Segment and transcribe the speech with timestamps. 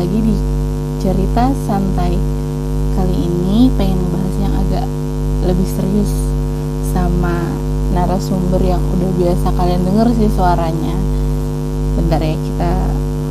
[0.00, 0.36] lagi di
[1.04, 2.16] cerita santai.
[2.96, 4.88] Kali ini pengen bahas yang agak
[5.44, 6.08] lebih serius
[6.90, 7.52] Sama
[7.92, 10.96] narasumber yang udah biasa kalian denger sih suaranya.
[12.00, 12.72] Bentar ya kita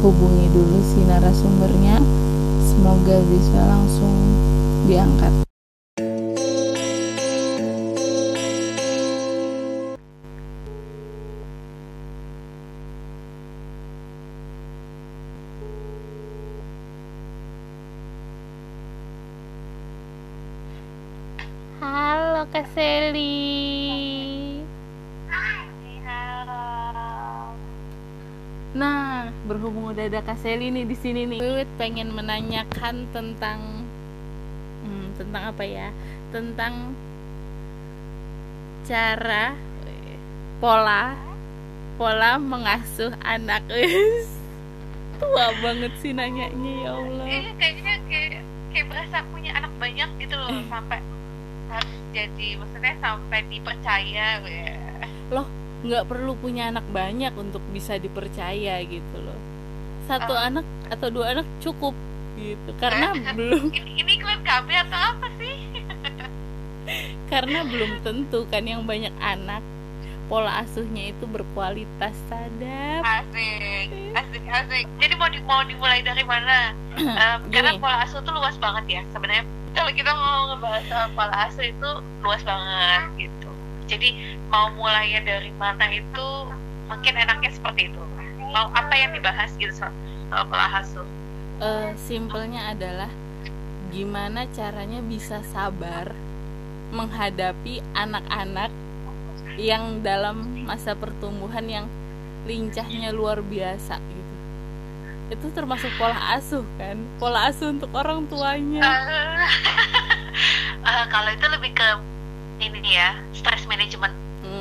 [0.06, 1.98] hubungi dulu si narasumbernya.
[2.70, 4.16] Semoga bisa langsung
[4.86, 5.49] diangkat
[30.40, 33.60] Seli nih di sini nih, Wiwit pengen menanyakan tentang
[34.88, 35.92] hmm, tentang apa ya?
[36.32, 36.96] Tentang
[38.90, 39.54] cara
[40.60, 41.14] pola
[42.00, 43.62] pola mengasuh anak
[45.20, 50.36] tua banget sih nanyanya ya Allah iya kayaknya kayak kayak berasa punya anak banyak gitu
[50.40, 50.66] loh eh.
[50.72, 51.00] sampai
[51.70, 54.76] harus jadi maksudnya sampai dipercaya ya.
[55.30, 55.48] loh
[55.86, 59.40] nggak perlu punya anak banyak untuk bisa dipercaya gitu loh
[60.10, 61.94] satu uh, anak atau dua anak cukup
[62.42, 62.72] gitu.
[62.82, 65.56] Karena uh, belum ini, ini iklan KB atau apa sih?
[67.32, 69.62] Karena belum tentu kan yang banyak anak
[70.30, 73.02] pola asuhnya itu berkualitas sadap.
[73.06, 74.86] Asik asik asik.
[74.98, 76.74] Jadi mau di, mau dimulai dari mana?
[77.00, 79.48] Um, karena pola asuh itu luas banget ya sebenarnya.
[79.72, 81.90] Kalau kita mau ngebahas soal pola asuh itu
[82.26, 83.50] luas banget gitu.
[83.88, 84.10] Jadi
[84.52, 86.28] mau mulainya dari mana itu
[86.90, 88.02] mungkin enaknya seperti itu
[88.50, 89.94] mau apa yang dibahas gitu soal,
[90.30, 91.08] soal pola asuh
[91.62, 93.12] uh, simpelnya adalah
[93.90, 96.14] gimana caranya bisa sabar
[96.90, 98.74] menghadapi anak-anak
[99.60, 101.86] yang dalam masa pertumbuhan yang
[102.48, 104.36] lincahnya luar biasa gitu.
[105.30, 106.98] Itu termasuk pola asuh kan?
[107.22, 108.82] Pola asuh untuk orang tuanya.
[108.82, 109.46] Uh,
[110.82, 111.88] uh, kalau itu lebih ke
[112.64, 114.16] ini ya stress management.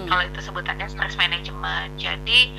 [0.09, 1.93] Kalau itu sebutannya stress management.
[2.01, 2.51] Jadi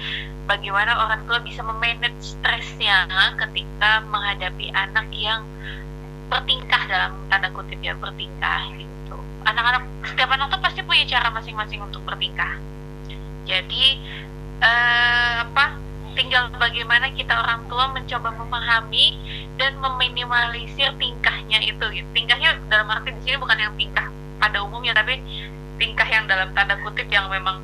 [0.46, 5.44] bagaimana orang tua bisa memanage stresnya ketika menghadapi anak yang
[6.30, 9.18] bertingkah dalam tanda kutip ya bertingkah gitu.
[9.50, 12.62] Anak-anak setiap anak tuh pasti punya cara masing-masing untuk bertingkah.
[13.50, 13.98] Jadi
[14.62, 15.74] uh, apa
[16.14, 19.18] tinggal bagaimana kita orang tua mencoba memahami
[19.56, 22.10] dan meminimalisir tingkahnya itu gitu.
[22.12, 25.24] tingkahnya dalam arti di sini bukan yang tingkah pada umumnya tapi
[25.80, 27.64] tingkah yang dalam tanda kutip yang memang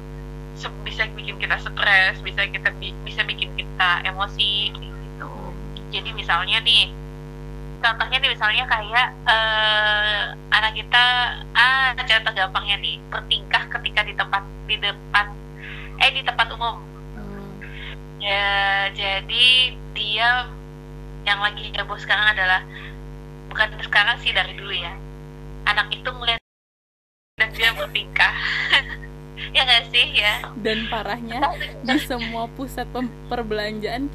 [0.88, 5.32] bisa bikin kita stres bisa kita bisa bikin kita emosi gitu.
[5.92, 6.90] Jadi misalnya nih
[7.84, 11.06] contohnya nih misalnya kayak uh, anak kita
[11.54, 15.36] ah contoh gampangnya nih bertingkah ketika di tempat di depan
[16.00, 16.80] eh di tempat umum.
[18.24, 20.50] Ya jadi dia
[21.28, 22.64] yang lagi heboh sekarang adalah
[23.52, 24.96] bukan sekarang sih dari dulu ya.
[25.68, 26.45] Anak itu melihat
[27.36, 28.32] dan dia bertingkah
[29.56, 30.40] ya nggak sih ya?
[30.64, 31.44] Dan parahnya
[31.84, 32.88] di semua pusat
[33.28, 34.08] perbelanjaan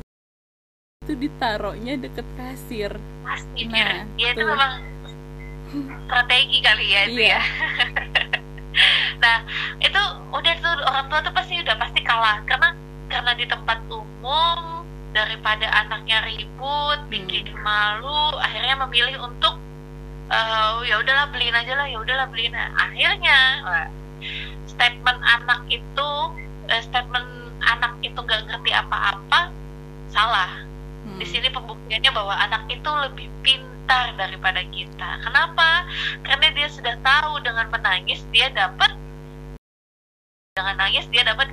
[1.05, 2.97] itu ditaruhnya deket kasir.
[3.21, 3.77] Pastinya.
[3.77, 4.73] Nah, ya itu memang
[6.09, 7.37] strategi kali ya itu iya.
[7.37, 7.43] ya.
[9.21, 9.45] Nah
[9.85, 10.03] itu
[10.33, 12.41] udah tuh orang tua tuh pasti udah pasti kalah.
[12.49, 12.73] Karena
[13.13, 17.11] karena di tempat umum daripada anaknya ribut hmm.
[17.13, 19.61] bikin malu akhirnya memilih untuk
[20.31, 22.55] uh, ya udahlah beliin aja lah ya udahlah beliin.
[22.57, 23.39] Akhirnya
[24.71, 26.11] statement anak itu
[26.71, 27.29] uh, statement
[27.61, 29.53] anak itu gak ngerti apa-apa
[30.11, 30.71] salah.
[31.01, 31.17] Hmm.
[31.17, 35.17] di sini pembuktiannya bahwa anak itu lebih pintar daripada kita.
[35.25, 35.89] Kenapa?
[36.29, 38.93] Karena dia sudah tahu dengan menangis dia dapat
[40.53, 41.49] dengan nangis dia dapat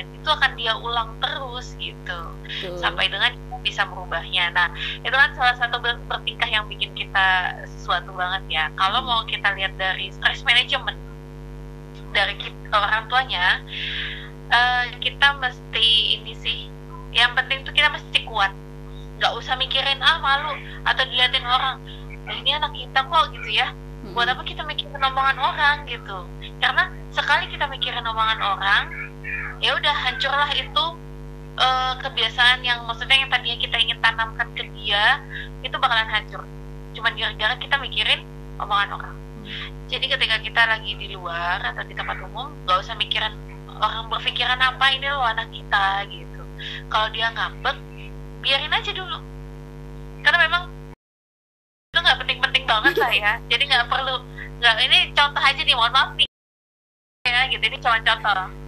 [0.00, 2.20] dan itu akan dia ulang terus gitu.
[2.48, 2.80] Betul.
[2.80, 4.48] sampai dengan bisa merubahnya.
[4.56, 4.72] Nah
[5.04, 8.64] itu kan salah satu bertingkah yang bikin kita sesuatu banget ya.
[8.80, 10.96] Kalau mau kita lihat dari stress management
[12.16, 13.60] dari kita, orang tuanya
[14.50, 15.86] uh, kita mesti
[16.18, 16.58] ini sih.
[17.12, 18.50] Yang penting tuh kita mesti kuat.
[19.20, 20.56] Nggak usah mikirin ah malu
[20.88, 21.76] atau diliatin orang.
[22.24, 23.76] Nah, ini anak kita kok gitu ya.
[24.16, 26.24] Buat apa kita mikirin omongan orang gitu?
[26.56, 28.82] Karena sekali kita mikirin omongan orang
[29.60, 30.84] ya udah hancurlah itu
[31.60, 35.20] uh, kebiasaan yang maksudnya yang tadinya kita ingin tanamkan ke dia
[35.60, 36.42] itu bakalan hancur.
[36.96, 38.24] Cuman gara-gara kita mikirin
[38.56, 39.16] omongan orang.
[39.92, 43.34] Jadi ketika kita lagi di luar atau di tempat umum gak usah mikirin
[43.80, 46.42] orang berpikiran apa ini loh anak kita gitu.
[46.88, 47.76] Kalau dia ngambek
[48.40, 49.18] biarin aja dulu.
[50.20, 50.62] Karena memang
[51.90, 53.32] itu nggak penting-penting banget lah ya.
[53.50, 54.16] Jadi nggak perlu
[54.60, 56.28] nggak ini contoh aja nih mohon maaf nih.
[57.28, 58.60] Ya gitu ini cuma contoh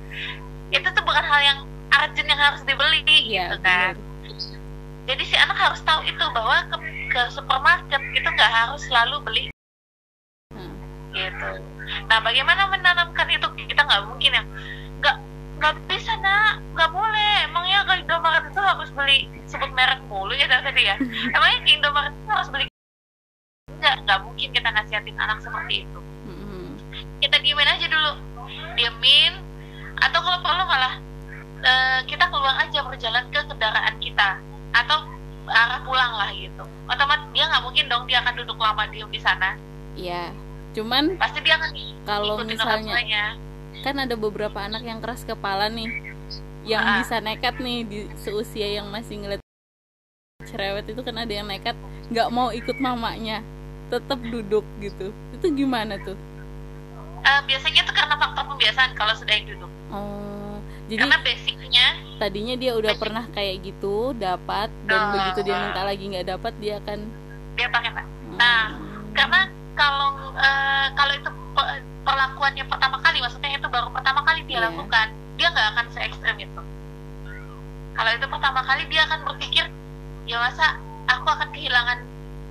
[0.73, 1.59] itu tuh bukan hal yang
[1.93, 3.95] urgent yang harus dibeli ya, gitu kan.
[5.05, 6.77] jadi si anak harus tahu itu bahwa ke,
[7.13, 9.43] ke supermarket itu nggak harus selalu beli.
[10.57, 10.73] Hmm.
[11.13, 11.61] gitu.
[12.09, 13.45] Nah bagaimana menanamkan itu?
[13.69, 14.47] Kita nggak mungkin yang
[15.03, 15.17] nggak
[15.61, 16.63] nggak bisa nak.
[16.73, 17.35] Nggak boleh.
[17.45, 20.97] Emangnya ke Indomaret itu harus beli sebut merek mulu ya tadi ya
[21.37, 22.65] emangnya ke Indomaret itu harus beli?
[23.83, 25.99] Nggak nggak mungkin kita nasihatin anak seperti itu.
[26.25, 26.73] Hmm.
[27.21, 28.13] kita diemin aja dulu.
[28.79, 29.52] Diemin
[30.09, 30.95] atau kalau perlu malah
[31.63, 34.29] uh, kita keluar aja berjalan ke kendaraan kita.
[34.73, 34.99] Atau
[35.47, 36.65] arah pulang lah gitu.
[36.91, 39.55] Otomatis dia nggak mungkin dong dia akan duduk lama diem di sana.
[39.93, 40.33] Iya
[40.73, 41.71] cuman pasti dia akan
[42.09, 43.37] kalau misalnya
[43.85, 45.89] kan ada beberapa anak yang keras kepala nih
[46.65, 49.43] yang uh bisa nekat nih di seusia yang masih ngeliat
[50.47, 51.75] cerewet itu kan ada yang nekat
[52.09, 53.43] nggak mau ikut mamanya
[53.93, 55.13] tetap duduk gitu.
[55.37, 56.17] Itu gimana tuh
[57.23, 60.57] uh, biasanya tuh karena faktor pembiasaan kalau sudah yang duduk oh
[60.91, 61.87] jadi karena basicnya
[62.21, 63.03] tadinya dia udah basic.
[63.03, 66.99] pernah kayak gitu dapat dan uh, begitu dia minta lagi nggak dapat dia akan
[67.57, 68.37] dia pakai pak hmm.
[68.37, 68.63] nah
[69.13, 69.41] karena
[69.73, 71.31] kalau uh, kalau itu
[72.03, 74.67] perlakuannya pertama kali maksudnya itu baru pertama kali dia yeah.
[74.69, 75.07] lakukan
[75.39, 76.61] dia nggak akan se ekstrem itu
[77.93, 79.65] kalau itu pertama kali dia akan berpikir
[80.27, 80.77] ya masa
[81.09, 81.99] aku akan kehilangan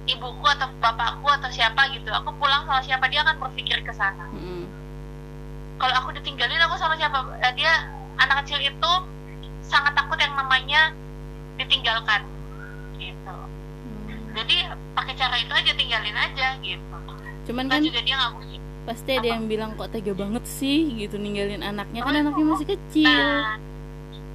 [0.09, 2.09] ibuku atau bapakku atau siapa gitu.
[2.09, 4.25] Aku pulang sama siapa dia akan berpikir ke sana.
[4.33, 4.65] Mm.
[5.81, 7.25] kalau aku ditinggalin aku sama siapa?
[7.41, 7.89] Eh, dia
[8.21, 8.91] anak kecil itu
[9.65, 10.93] sangat takut yang namanya
[11.57, 12.21] ditinggalkan.
[13.01, 13.33] Gitu.
[13.33, 14.29] Hmm.
[14.37, 16.97] jadi pakai cara itu aja tinggalin aja gitu.
[17.49, 19.33] Cuman kan juga dia mungkin pasti ada Apa?
[19.33, 20.85] yang bilang kok tega banget sih?
[21.01, 22.05] gitu ninggalin anaknya.
[22.05, 23.09] Kan oh, anaknya masih kecil.
[23.09, 23.57] Nah,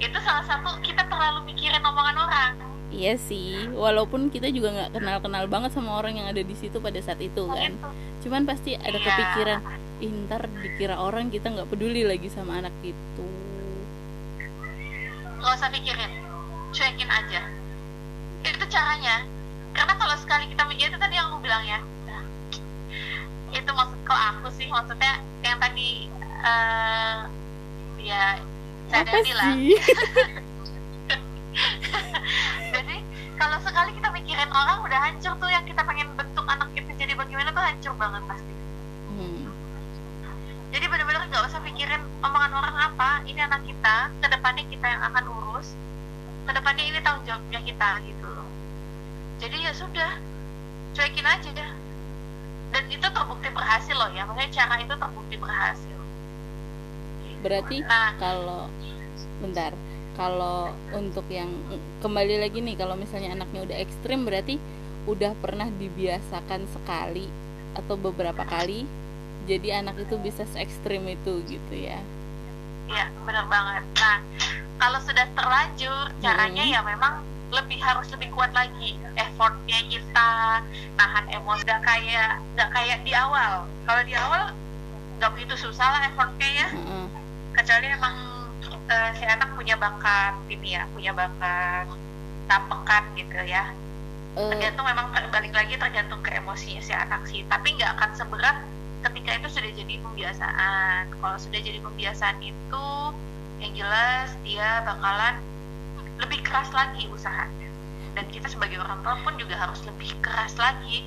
[0.03, 2.53] itu salah satu kita terlalu mikirin omongan orang
[2.91, 6.79] iya sih walaupun kita juga nggak kenal kenal banget sama orang yang ada di situ
[6.79, 7.75] pada saat itu oh, kan.
[8.23, 9.03] cuman pasti ada iya.
[9.03, 9.59] kepikiran
[9.97, 13.25] intar dikira orang kita nggak peduli lagi sama anak itu.
[15.41, 16.11] Nggak usah pikirin
[16.73, 17.41] cuekin aja.
[18.45, 19.25] Itu caranya.
[19.73, 21.81] Karena kalau sekali kita mikir itu tadi yang aku bilang ya.
[23.53, 26.05] Itu maksud kok aku sih maksudnya yang tadi
[26.45, 27.25] uh,
[27.97, 28.37] ya
[28.87, 29.57] saya bilang
[33.37, 37.13] kalau sekali kita mikirin orang udah hancur tuh yang kita pengen bentuk anak kita jadi
[37.13, 38.53] bagaimana tuh hancur banget pasti.
[39.17, 39.41] Hmm.
[40.69, 45.01] jadi benar-benar nggak usah pikirin omongan orang apa ini anak kita ke depannya kita yang
[45.09, 45.73] akan urus
[46.45, 48.47] ke depannya ini tanggung jawabnya kita gitu loh.
[49.37, 50.11] Jadi ya sudah
[50.97, 51.49] cuekin aja.
[51.53, 51.71] Deh
[52.71, 55.97] dan itu terbukti berhasil loh ya maksudnya cara itu terbukti berhasil.
[57.41, 58.67] Berarti nah, kalau
[59.39, 59.71] bentar
[60.17, 61.47] kalau untuk yang
[62.01, 64.57] kembali lagi nih kalau misalnya anaknya udah ekstrim berarti
[65.05, 67.29] udah pernah dibiasakan sekali
[67.77, 68.89] atau beberapa kali
[69.47, 72.03] jadi anak itu bisa se ekstrim itu gitu ya?
[72.91, 73.83] Iya benar banget.
[73.95, 74.19] Nah
[74.77, 76.73] kalau sudah terlanjur caranya hmm.
[76.75, 77.23] ya memang
[77.55, 78.99] lebih harus lebih kuat lagi.
[79.15, 80.29] Effortnya kita
[80.99, 83.63] nahan emosi nggak kayak nggak kayak di awal.
[83.87, 84.51] Kalau di awal
[85.17, 86.69] nggak begitu susah lah effortnya ya.
[86.73, 87.07] Hmm.
[87.57, 88.36] kecuali emang
[88.87, 91.87] uh, si anak punya bakat ini ya punya bakat
[92.47, 93.71] tampekan gitu ya.
[94.37, 94.53] Uh.
[94.53, 97.43] tergantung memang balik lagi tergantung ke emosinya si anak sih.
[97.51, 98.57] Tapi nggak akan seberat
[99.07, 101.01] ketika itu sudah jadi pembiasaan.
[101.19, 102.87] Kalau sudah jadi pembiasaan itu
[103.57, 105.41] yang jelas dia bakalan
[106.21, 107.69] lebih keras lagi usahanya.
[108.17, 111.05] Dan kita sebagai orang tua pun juga harus lebih keras lagi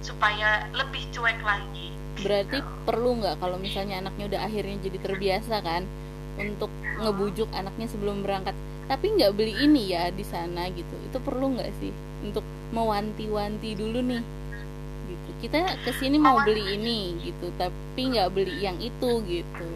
[0.00, 1.90] supaya lebih cuek lagi.
[2.20, 2.70] Berarti gitu.
[2.86, 5.82] perlu nggak kalau misalnya anaknya udah akhirnya jadi terbiasa kan
[6.40, 6.70] untuk
[7.00, 8.56] ngebujuk anaknya sebelum berangkat.
[8.90, 10.94] Tapi nggak beli ini ya di sana gitu.
[11.06, 11.92] Itu perlu nggak sih
[12.24, 12.42] untuk
[12.74, 14.22] mewanti-wanti dulu nih?
[15.10, 15.28] Gitu.
[15.46, 19.68] Kita ke sini mau beli ini gitu tapi nggak beli yang itu gitu.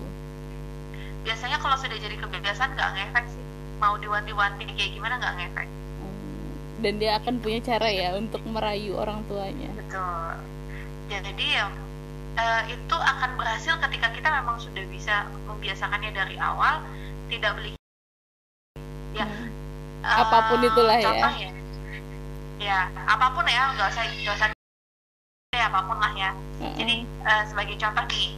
[1.25, 3.45] Biasanya kalau sudah jadi kebiasaan nggak ngefek sih.
[3.79, 5.69] Mau diwanti-wanti kayak gimana nggak ngefek.
[5.69, 6.55] Hmm,
[6.85, 9.71] dan dia akan punya cara ya untuk merayu orang tuanya.
[9.79, 10.37] Betul.
[11.15, 11.71] Jadi ya
[12.39, 16.83] uh, itu akan berhasil ketika kita memang sudah bisa membiasakannya dari awal
[17.31, 17.73] tidak beli.
[19.15, 19.27] Ya.
[19.27, 19.49] Hmm.
[20.03, 21.13] uh, apa pun itulah ya.
[21.15, 21.51] ya
[22.59, 24.47] ya apa pun ya nggak usah nggak usah
[25.55, 26.31] ya apa pun lah ya.
[26.35, 26.75] Hmm.
[26.79, 28.35] jadi uh, sebagai contoh nih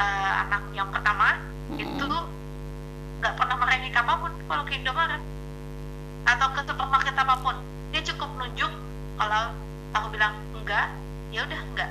[0.00, 1.36] uh, anak yang pertama
[1.72, 1.80] hmm.
[1.80, 2.08] itu
[3.20, 5.22] nggak pernah merengek apa pun kalau ke Indomaret
[6.22, 7.56] atau ke supermarket apa pun.
[7.92, 8.72] Dia cukup nunjuk
[9.20, 9.52] kalau
[9.92, 10.88] aku bilang enggak.
[11.32, 11.90] Ya udah enggak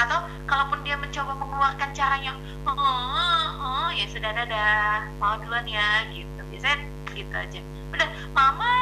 [0.00, 2.32] atau kalaupun dia mencoba mengeluarkan caranya
[2.64, 6.40] oh, oh, oh ya sudah dadah mau duluan ya gitu.
[6.52, 6.78] Biasanya
[7.12, 7.60] gitu aja.
[7.92, 8.72] Udah mama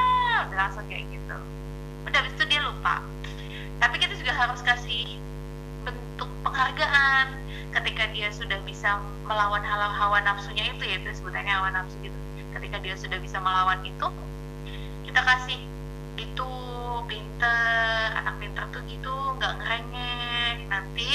[0.46, 1.36] udah langsung kayak gitu.
[2.06, 3.02] Udah habis itu dia lupa.
[3.80, 5.18] Tapi kita juga harus kasih
[5.82, 7.32] bentuk penghargaan
[7.70, 12.18] ketika dia sudah bisa melawan hawa hawa nafsunya itu ya itu sebenarnya hawa nafsu gitu.
[12.54, 14.08] Ketika dia sudah bisa melawan itu
[15.06, 15.58] kita kasih
[16.20, 16.50] itu
[17.08, 20.56] pinter anak pinter tuh gitu nggak ngerengek.
[20.68, 21.08] Nanti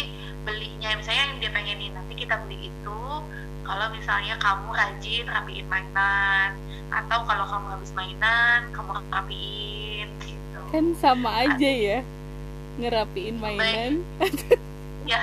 [0.45, 3.01] belinya misalnya yang dia pengenin nanti kita beli itu
[3.65, 6.53] kalau misalnya kamu rajin rapiin mainan
[6.93, 10.62] atau kalau kamu habis mainan kamu rapiin gitu.
[10.69, 12.00] Kan sama aja ya
[12.81, 14.01] ngerapiin mainan.
[15.05, 15.21] Ya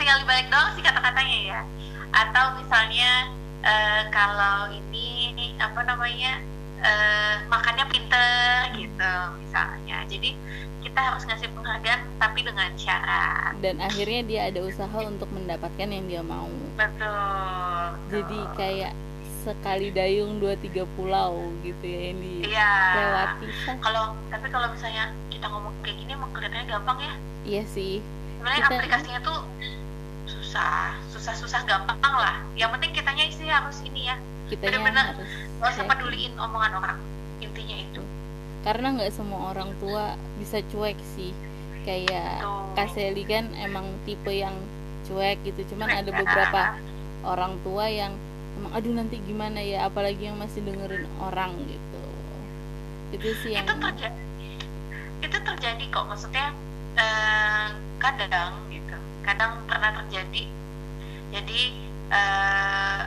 [0.00, 1.60] tinggal dibalik doang sih kata-katanya ya.
[2.08, 3.28] Atau misalnya
[3.60, 6.40] uh, kalau ini apa namanya
[6.80, 9.12] uh, makannya pinter gitu
[9.44, 10.04] misalnya.
[10.08, 10.36] Jadi
[10.80, 13.52] kita harus ngasih penghargaan tapi dengan syarat.
[13.60, 16.48] Dan akhirnya dia ada usaha untuk mendapatkan yang dia mau.
[16.76, 18.92] Betul, jadi kayak
[19.40, 22.72] sekali dayung dua tiga pulau gitu ya ini iya.
[22.92, 23.48] lewati.
[23.80, 27.14] Kalau tapi kalau misalnya kita ngomong kayak gini emang kelihatannya gampang ya?
[27.48, 28.04] Iya sih.
[28.36, 28.72] Sebenarnya kita...
[28.76, 29.38] aplikasinya tuh
[30.50, 30.90] susah.
[31.14, 32.42] Susah susah gampang lah.
[32.58, 34.18] Yang penting kitanya isi harus ini ya.
[34.50, 35.14] Benar-benar
[35.62, 36.98] nggak usah peduliin omongan orang.
[37.38, 38.02] Intinya itu.
[38.66, 41.30] Karena nggak semua orang tua bisa cuek sih.
[41.86, 42.42] Kayak
[42.74, 44.58] Kaseli kan emang tipe yang
[45.06, 45.62] cuek gitu.
[45.70, 46.74] Cuman ada beberapa
[47.22, 48.10] orang tua yang
[48.58, 49.86] emang aduh nanti gimana ya?
[49.86, 52.02] Apalagi yang masih dengerin orang gitu.
[53.14, 54.22] Itu sih yang itu terjadi.
[55.22, 56.04] Itu terjadi kok.
[56.10, 56.50] Maksudnya
[56.98, 57.66] eh,
[58.02, 58.89] kadang gitu
[59.24, 60.44] kadang pernah terjadi.
[61.30, 61.60] Jadi
[62.10, 63.04] eh,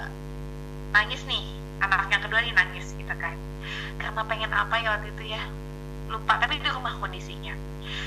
[0.94, 1.44] nangis nih
[1.84, 3.36] anak yang kedua nih nangis gitu kan.
[4.00, 5.44] Karena pengen apa ya waktu itu ya?
[6.08, 7.56] Lupa tapi di rumah kondisinya.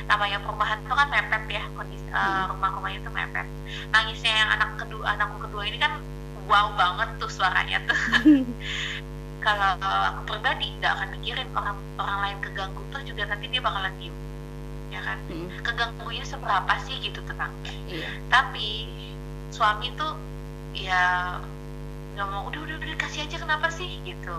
[0.06, 3.46] Namanya perumahan itu kan mepet ya kondisi uh, rumah-rumahnya itu mepet.
[3.90, 5.98] Nangisnya yang anak kedua anakku kedua ini kan
[6.46, 7.98] wow banget tuh suaranya tuh.
[9.44, 13.94] Kalau aku pribadi nggak akan mikirin orang orang lain keganggu tuh juga nanti dia bakalan
[13.98, 14.14] diem
[14.92, 15.18] ya kan?
[15.26, 15.48] Hmm.
[15.66, 18.06] keganggunya seberapa sih gitu tetangga iya.
[18.30, 18.86] tapi
[19.50, 20.14] suami tuh
[20.76, 21.36] ya
[22.16, 23.92] nggak mau udah udah udah kasih aja kenapa sih?
[24.08, 24.36] gitu.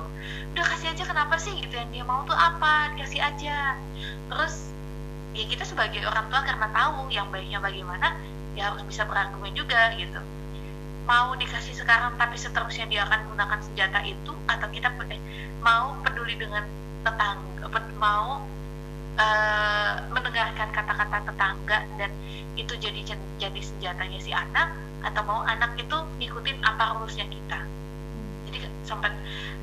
[0.58, 1.54] Udah kasih aja kenapa sih?
[1.62, 2.90] gitu yang dia mau tuh apa?
[2.98, 3.78] Dikasih aja.
[4.34, 4.74] Terus
[5.38, 8.18] ya kita sebagai orang tua karena tahu yang baiknya bagaimana
[8.58, 10.18] ya harus bisa berargumen juga gitu.
[11.06, 15.22] Mau dikasih sekarang tapi seterusnya dia akan gunakan senjata itu atau kita eh,
[15.62, 16.66] mau peduli dengan
[17.06, 17.70] tetangga
[18.02, 18.42] mau
[19.18, 22.12] uh, mendengarkan kata-kata tetangga dan
[22.58, 23.02] itu jadi
[23.38, 24.74] jadi senjatanya si anak
[25.06, 27.60] atau mau anak itu ngikutin apa rulesnya kita.
[28.50, 28.58] Jadi
[28.88, 29.14] sempat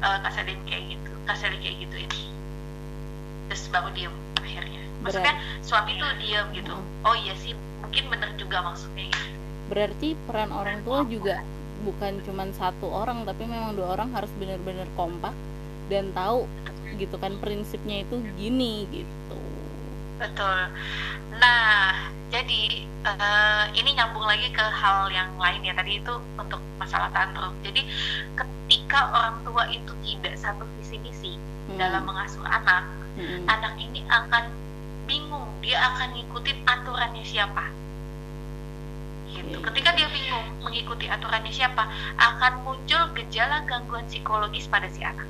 [0.04, 2.22] uh, kasarin kayak gitu kasarin kayak gitu ini
[3.48, 4.82] terus baru diem akhirnya.
[5.04, 5.64] Maksudnya Berat.
[5.66, 6.74] suami tuh diem gitu.
[7.04, 7.52] Oh iya sih
[7.84, 9.28] mungkin bener juga maksudnya gitu.
[9.70, 11.44] berarti peran orang tua juga
[11.84, 15.30] bukan cuma satu orang tapi memang dua orang harus benar-benar kompak
[15.92, 16.48] dan tahu
[16.96, 19.38] gitu kan prinsipnya itu gini gitu
[20.20, 20.58] betul.
[21.38, 21.94] Nah
[22.30, 25.74] jadi uh, ini nyambung lagi ke hal yang lain ya.
[25.74, 27.86] Tadi itu untuk masalah tantrum jadi
[28.34, 31.78] ketika orang tua itu tidak satu visi misi hmm.
[31.78, 32.84] dalam mengasuh anak
[33.18, 33.46] hmm.
[33.46, 34.50] anak ini akan
[35.04, 35.48] bingung.
[35.60, 37.74] Dia akan ngikutin aturannya siapa.
[39.34, 39.58] Gitu.
[39.58, 39.66] Iya.
[39.66, 41.90] ketika dia bingung mengikuti aturannya siapa
[42.22, 45.26] akan muncul gejala gangguan psikologis pada si anak.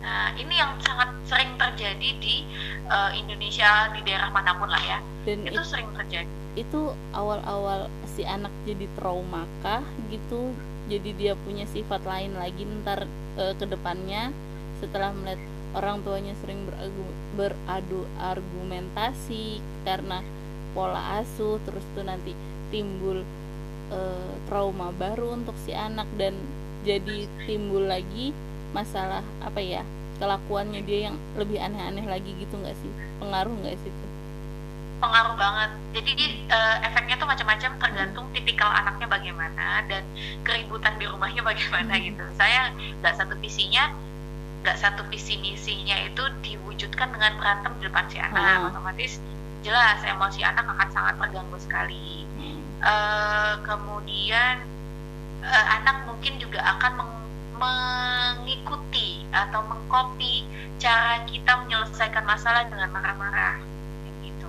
[0.00, 2.42] Nah, ini yang sangat sering terjadi di
[2.90, 4.98] uh, Indonesia di daerah mana pun lah ya.
[5.28, 6.30] Dan itu, itu sering terjadi.
[6.58, 7.86] Itu awal-awal
[8.16, 10.52] si anak jadi trauma kah gitu.
[10.90, 13.06] Jadi dia punya sifat lain lagi ntar
[13.38, 14.34] uh, ke depannya
[14.82, 15.38] setelah melihat
[15.76, 17.04] orang tuanya sering beradu,
[17.38, 20.18] beradu argumentasi karena
[20.74, 22.34] pola asuh terus tuh nanti
[22.74, 23.22] timbul
[23.90, 26.34] uh, trauma baru untuk si anak dan
[26.82, 28.32] jadi timbul lagi
[28.70, 29.82] masalah apa ya
[30.20, 32.92] kelakuannya dia yang lebih aneh-aneh lagi gitu nggak sih?
[33.18, 34.06] Pengaruh nggak sih itu
[35.00, 35.70] pengaruh banget.
[35.96, 40.04] Jadi uh, efeknya tuh macam-macam tergantung tipikal anaknya bagaimana dan
[40.44, 42.22] keributan di rumahnya bagaimana gitu.
[42.36, 43.90] Saya nggak satu visinya
[44.60, 48.60] nggak satu visi misinya itu diwujudkan dengan berantem di depan si anak.
[48.60, 48.68] Hmm.
[48.68, 49.16] otomatis
[49.64, 52.28] jelas emosi anak akan sangat terganggu sekali.
[52.36, 52.60] Hmm.
[52.84, 54.60] uh, kemudian
[55.40, 57.12] uh, anak mungkin juga akan meng
[57.60, 60.48] mengikuti atau mengcopy
[60.80, 63.60] cara kita menyelesaikan masalah dengan marah-marah
[64.24, 64.48] gitu.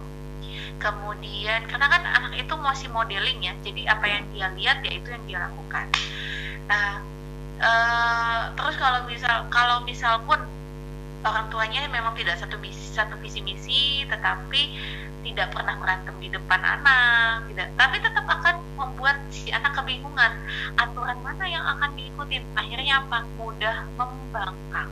[0.79, 5.07] Kemudian karena kan anak itu masih modeling ya, jadi apa yang dia lihat ya itu
[5.11, 5.85] yang dia lakukan.
[6.71, 7.03] Nah,
[7.59, 10.39] uh, terus kalau misal kalau misal pun
[11.21, 14.61] orang tuanya memang tidak satu misi satu visi misi, tetapi
[15.21, 17.67] tidak pernah berantem di depan anak tidak.
[17.77, 20.33] Tapi tetap akan membuat si anak kebingungan
[20.77, 23.25] aturan mana yang akan diikuti akhirnya apa?
[23.37, 24.89] Mudah membangkang.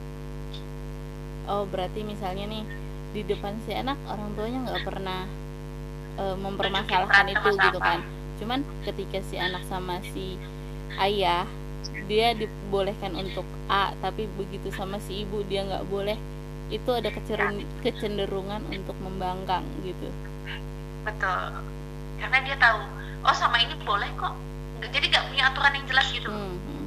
[1.50, 2.64] Oh berarti misalnya nih
[3.10, 5.22] di depan si anak orang tuanya nggak pernah
[6.18, 8.00] e, mempermasalahkan itu gitu kan.
[8.38, 10.38] Cuman ketika si anak sama si
[11.02, 11.50] ayah
[12.10, 16.18] dia dibolehkan untuk A tapi begitu sama si ibu dia nggak boleh
[16.70, 17.10] itu ada
[17.82, 20.10] kecenderungan untuk membangkang gitu.
[21.02, 21.50] Betul.
[22.22, 22.80] Karena dia tahu
[23.26, 24.38] oh sama ini boleh kok.
[24.80, 26.30] Jadi nggak punya aturan yang jelas gitu.
[26.30, 26.86] Hmm, hmm.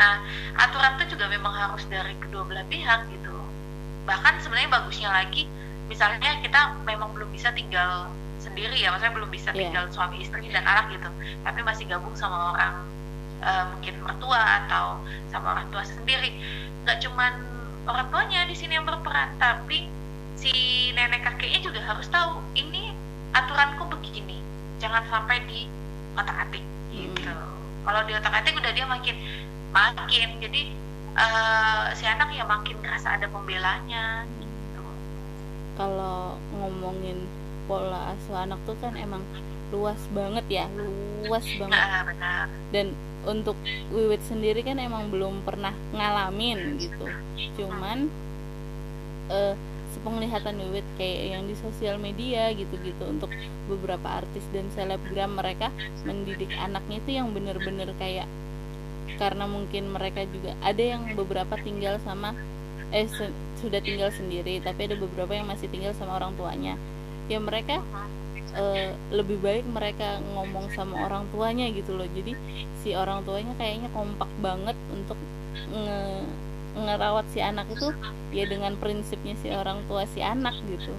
[0.00, 0.18] nah
[0.58, 3.36] aturan itu juga memang harus dari kedua belah pihak gitu.
[4.08, 5.46] Bahkan sebenarnya bagusnya lagi
[5.86, 8.08] misalnya kita memang belum bisa tinggal
[8.40, 9.68] sendiri ya maksudnya belum bisa yeah.
[9.68, 11.08] tinggal suami istri dan anak gitu.
[11.44, 12.74] Tapi masih gabung sama orang
[13.44, 14.98] uh, mungkin mertua atau
[15.30, 16.34] sama orang tua sendiri.
[16.82, 17.32] Nggak cuman
[17.86, 19.34] orang tuanya di sini yang berperan.
[19.38, 19.86] Tapi
[20.38, 20.52] si
[20.94, 22.90] nenek kakeknya juga harus tahu ini
[23.32, 24.42] aturanku begini
[24.82, 25.70] jangan sampai di
[26.18, 27.30] otak atik gitu.
[27.30, 27.86] Hmm.
[27.86, 29.16] kalau di otak atik udah dia makin
[29.70, 30.28] makin.
[30.42, 30.62] Jadi
[31.16, 34.82] uh, si anak ya makin ngerasa ada pembelanya gitu.
[35.78, 37.24] Kalau ngomongin
[37.70, 39.22] pola asuh anak tuh kan emang
[39.72, 40.66] luas banget ya.
[41.24, 41.72] Luas banget.
[41.72, 42.46] Nah, benar.
[42.70, 42.86] dan
[43.22, 43.54] untuk
[43.94, 47.06] Wiwit sendiri kan emang belum pernah ngalamin gitu.
[47.56, 48.10] Cuman
[49.30, 49.54] uh,
[49.94, 53.30] sepenglihatan Wiwit kayak yang di sosial media gitu-gitu untuk
[53.70, 55.70] beberapa artis dan selebgram mereka
[56.02, 58.26] mendidik anaknya itu yang bener-bener kayak
[59.20, 62.34] karena mungkin mereka juga ada yang beberapa tinggal sama
[62.90, 63.06] eh
[63.62, 66.74] sudah tinggal sendiri tapi ada beberapa yang masih tinggal sama orang tuanya.
[67.30, 67.80] Ya mereka
[68.56, 72.08] uh, lebih baik mereka ngomong sama orang tuanya gitu loh.
[72.10, 72.36] Jadi
[72.82, 75.18] si orang tuanya kayaknya kompak banget untuk
[75.72, 76.00] nge
[76.72, 77.92] ngerawat si anak itu
[78.32, 80.92] ya dengan prinsipnya si orang tua si anak gitu.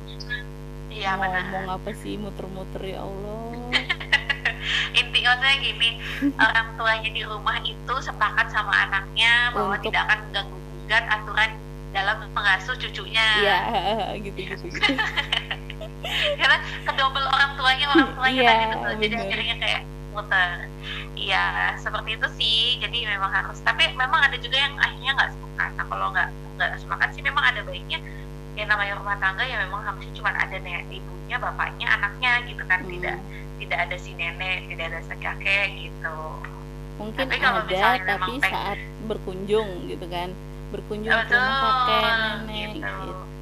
[0.93, 3.73] Iya ngomong apa sih muter-muter ya Allah.
[4.99, 5.97] Intinya saya gini
[6.37, 9.89] orang tuanya di rumah itu sepakat sama anaknya bahwa Untuk...
[9.89, 11.51] tidak akan mengganggu gugat aturan
[11.93, 13.27] dalam mengasuh cucunya.
[13.41, 13.59] Iya
[14.25, 14.93] gitu gitu, gitu.
[16.39, 18.93] karena kedobel orang tuanya orang tuanya yeah, tadi tuh.
[19.01, 19.81] Jadi akhirnya kayak
[20.13, 20.49] muter.
[21.13, 21.45] Iya
[21.81, 22.61] seperti itu sih.
[22.81, 23.57] Jadi memang harus.
[23.61, 27.43] Tapi memang ada juga yang akhirnya nggak sepakat nah kalau nggak nggak sepakat sih memang
[27.43, 27.99] ada baiknya.
[28.53, 32.79] Yang namanya rumah tangga ya memang harusnya cuma ada nenek ibunya bapaknya anaknya gitu kan.
[32.85, 32.91] Hmm.
[32.93, 33.17] tidak
[33.61, 36.17] tidak ada si nenek tidak ada si kakek gitu.
[37.01, 38.77] Mungkin tapi kalau ada tapi saat
[39.09, 40.29] berkunjung gitu kan.
[40.73, 42.03] Berkunjung Betul, ke rumah kakek
[42.49, 42.89] nenek gitu.
[43.09, 43.32] gitu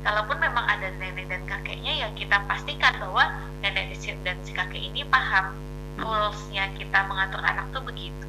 [0.00, 3.28] kalaupun memang ada nenek dan kakeknya ya kita pastikan bahwa
[3.60, 5.52] nenek dan si kakek ini paham
[6.00, 8.28] rulesnya kita mengatur anak tuh begitu.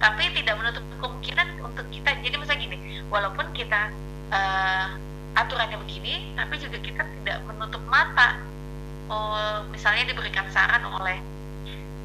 [0.00, 2.78] Tapi tidak menutup kemungkinan untuk kita jadi misalnya gini
[3.12, 3.92] walaupun kita
[4.34, 4.86] uh,
[5.36, 8.40] aturannya begini tapi juga kita tidak menutup mata.
[9.06, 11.22] Oh, misalnya diberikan saran oleh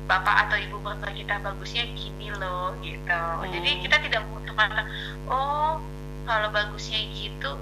[0.05, 3.09] bapak atau ibu mertua kita bagusnya gini loh gitu.
[3.09, 3.47] Hmm.
[3.49, 4.85] jadi kita tidak menutup mata.
[5.25, 5.81] Oh
[6.29, 7.57] kalau bagusnya gitu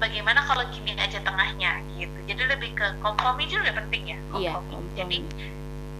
[0.00, 2.18] bagaimana kalau gini aja tengahnya gitu.
[2.24, 4.18] Jadi lebih ke kompromi juga penting ya?
[4.34, 4.80] Iya, kompromi.
[4.80, 5.18] Iya, jadi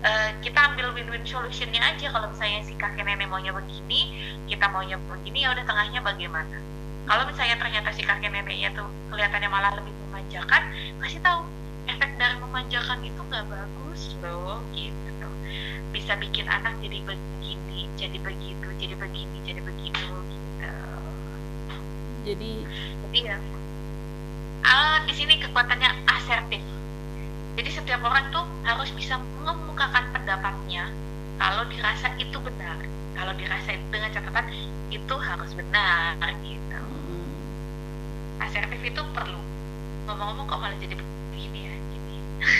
[0.08, 2.08] uh, kita ambil win-win solutionnya aja.
[2.08, 4.16] Kalau misalnya si kakek nenek maunya begini
[4.48, 6.56] kita maunya begini ya udah tengahnya bagaimana?
[7.04, 10.62] Kalau misalnya ternyata si kakek neneknya tuh kelihatannya malah lebih memanjakan
[11.04, 11.44] kasih tahu
[11.86, 15.28] efek dari memanjakan itu nggak bagus loh gitu.
[15.92, 20.72] Bisa bikin anak jadi begini jadi begitu jadi begini jadi begitu gitu.
[22.24, 22.52] Jadi
[23.04, 23.36] jadi ya
[24.64, 26.62] uh, di sini kekuatannya asertif.
[27.58, 30.88] Jadi setiap orang tuh harus bisa mengemukakan pendapatnya
[31.36, 32.78] kalau dirasa itu benar.
[33.18, 34.46] Kalau dirasa dengan catatan
[34.88, 36.80] itu harus benar gitu.
[36.80, 37.30] Hmm.
[38.40, 39.40] Asertif itu perlu.
[40.08, 42.16] Ngomong-ngomong kok malah jadi begini ya gini.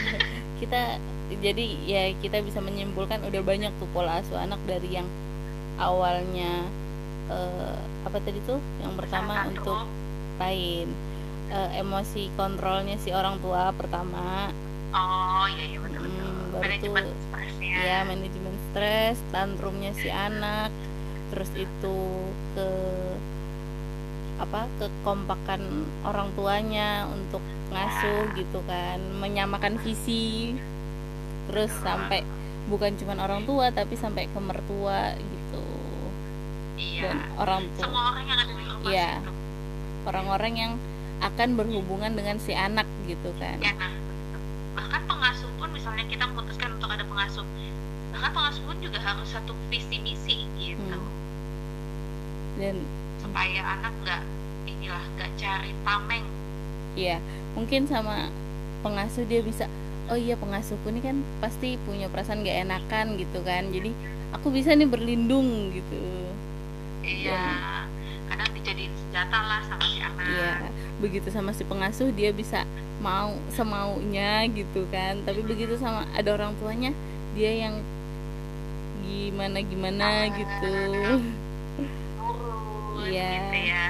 [0.61, 1.01] kita
[1.39, 5.07] jadi ya kita bisa menyimpulkan udah banyak tuh pola asuh anak dari yang
[5.79, 6.67] awalnya
[7.31, 9.87] uh, apa tadi tuh yang pertama untuk
[10.43, 10.91] lain
[11.51, 14.51] uh, emosi kontrolnya si orang tua pertama.
[14.91, 16.27] Oh iya iya betul betul.
[16.27, 17.75] hmm, baru manajemen stresnya.
[17.79, 20.71] ya manajemen stres tantrumnya si anak
[21.31, 21.99] terus itu
[22.59, 22.69] ke
[24.41, 25.63] apa kekompakan
[26.03, 30.57] orang tuanya untuk ngasuh gitu kan menyamakan visi.
[31.51, 32.23] Terus sampai
[32.71, 35.41] bukan cuma orang tua tapi sampai ke mertua gitu.
[36.81, 37.13] Iya.
[37.13, 39.13] dan orang tua semua orang yang ada di rumah ya
[40.09, 40.73] orang-orang yang
[41.21, 43.61] akan berhubungan dengan si anak gitu kan.
[43.61, 43.93] Ya, nah,
[44.75, 47.45] bahkan pengasuh pun misalnya kita memutuskan untuk ada pengasuh
[48.11, 50.99] bahkan pengasuh pun juga harus satu visi misi gitu.
[50.99, 51.09] Hmm.
[52.59, 52.77] dan
[53.23, 54.23] supaya anak nggak
[54.69, 56.27] inilah nggak cari tameng.
[56.99, 57.17] Iya
[57.57, 58.29] mungkin sama
[58.85, 59.65] pengasuh dia bisa
[60.11, 63.71] oh iya pengasuhku ini kan pasti punya perasaan gak enakan gitu kan.
[63.71, 63.95] Jadi
[64.35, 66.03] aku bisa nih berlindung gitu.
[67.01, 67.87] Iya
[68.29, 70.25] kadang dijadiin senjata lah sama si anak.
[70.27, 70.53] Iya
[71.01, 72.69] begitu sama si pengasuh dia bisa
[73.01, 76.93] mau semaunya gitu kan tapi begitu sama ada orang tuanya
[77.33, 77.81] dia yang
[79.01, 80.75] gimana gimana ah, gitu
[83.09, 83.85] iya gitu ya.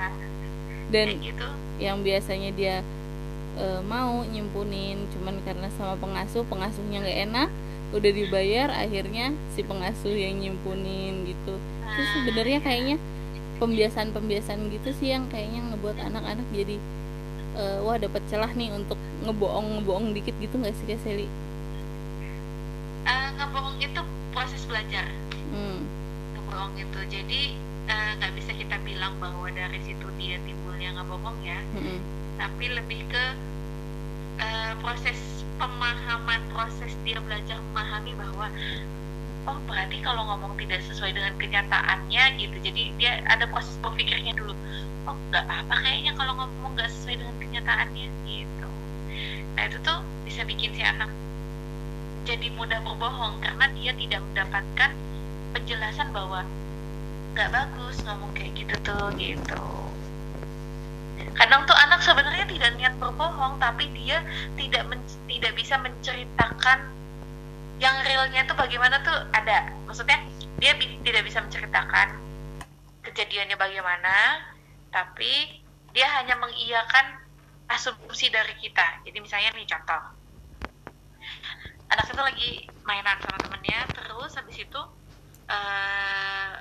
[0.95, 1.47] dan gitu.
[1.83, 2.77] yang biasanya dia
[3.59, 7.49] uh, mau nyimpunin cuman karena sama pengasuh pengasuhnya nggak enak
[7.91, 11.59] udah dibayar akhirnya si pengasuh yang nyimpunin gitu
[11.91, 12.67] terus ah, sebenarnya iya.
[12.67, 12.97] kayaknya
[13.61, 16.81] pembiasaan-pembiasaan gitu sih yang kayaknya ngebuat anak-anak jadi
[17.61, 21.29] uh, wah dapat celah nih untuk ngebohong ngebohong dikit gitu nggak sih kak Seli?
[23.05, 24.01] Uh, ngebohong itu
[24.33, 25.07] proses belajar.
[25.53, 25.85] Hmm.
[26.37, 27.41] Ngebohong itu jadi
[27.91, 31.99] nggak uh, bisa kita bilang bahwa dari situ dia timbulnya ngebohong ya, hmm.
[32.39, 33.25] tapi lebih ke
[34.41, 35.19] uh, proses
[35.61, 38.47] pemahaman proses dia belajar memahami bahwa
[39.51, 42.57] oh berarti kalau ngomong tidak sesuai dengan kenyataannya gitu.
[42.63, 44.55] Jadi dia ada proses berpikirnya dulu.
[45.11, 48.69] Oh nggak apa kayaknya kalau ngomong nggak sesuai dengan kenyataannya gitu.
[49.59, 51.11] Nah itu tuh bisa bikin si anak
[52.29, 54.91] jadi mudah berbohong karena dia tidak mendapatkan
[55.57, 56.47] penjelasan bahwa
[57.35, 59.59] nggak bagus ngomong kayak gitu tuh gitu.
[61.35, 64.23] Kadang tuh anak sebenarnya tidak niat berbohong tapi dia
[64.55, 64.87] tidak
[65.27, 66.79] tidak bisa menceritakan
[67.81, 69.73] yang realnya tuh bagaimana tuh ada.
[69.89, 70.21] Maksudnya
[70.61, 72.21] dia bi tidak bisa menceritakan
[73.01, 74.45] kejadiannya bagaimana
[74.93, 75.65] tapi
[75.97, 77.25] dia hanya mengiyakan
[77.73, 79.01] asumsi dari kita.
[79.09, 80.03] Jadi misalnya nih contoh.
[81.91, 82.51] Anak itu lagi
[82.85, 84.81] mainan sama temennya terus habis itu
[85.49, 86.53] uh,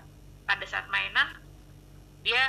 [0.47, 1.38] pada saat mainan
[2.23, 2.41] dia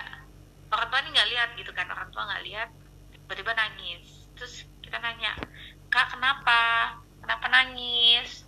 [0.70, 2.68] orang tua ini nggak lihat gitu kan orang tua nggak lihat
[3.10, 4.30] tiba-tiba nangis.
[4.38, 5.34] Terus kita nanya
[5.90, 6.94] kak kenapa?
[7.20, 8.46] Kenapa nangis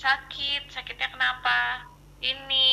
[0.00, 1.84] sakit sakitnya kenapa?
[2.24, 2.68] Ini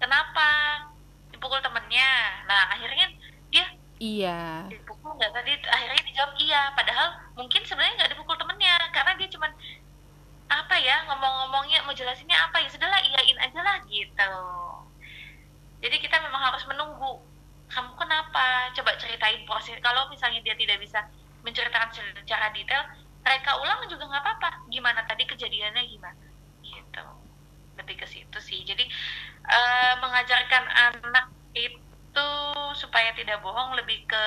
[0.00, 0.80] kenapa?
[1.28, 2.40] Dipukul temennya.
[2.48, 3.12] Nah akhirnya
[3.52, 3.64] dia
[4.00, 4.64] iya.
[4.72, 5.52] dipukul nggak tadi?
[5.68, 6.72] Akhirnya dijawab iya.
[6.72, 8.80] Padahal mungkin sebenarnya nggak dipukul temennya.
[8.96, 9.52] Karena dia cuman
[10.48, 12.64] apa ya ngomong-ngomongnya mau jelasinnya apa?
[12.64, 14.32] Ya sudahlah iyain aja lah gitu.
[15.84, 17.20] Jadi kita memang harus menunggu.
[17.68, 18.72] Kamu kenapa?
[18.72, 21.04] Coba ceritain proses kalau misalnya dia tidak bisa
[21.44, 22.88] menceritakan secara detail
[23.20, 24.50] mereka ulang juga nggak apa-apa.
[24.72, 26.23] Gimana tadi kejadiannya gimana
[27.78, 28.62] lebih ke situ sih.
[28.62, 28.84] Jadi
[29.46, 32.28] uh, mengajarkan anak itu
[32.74, 34.24] supaya tidak bohong lebih ke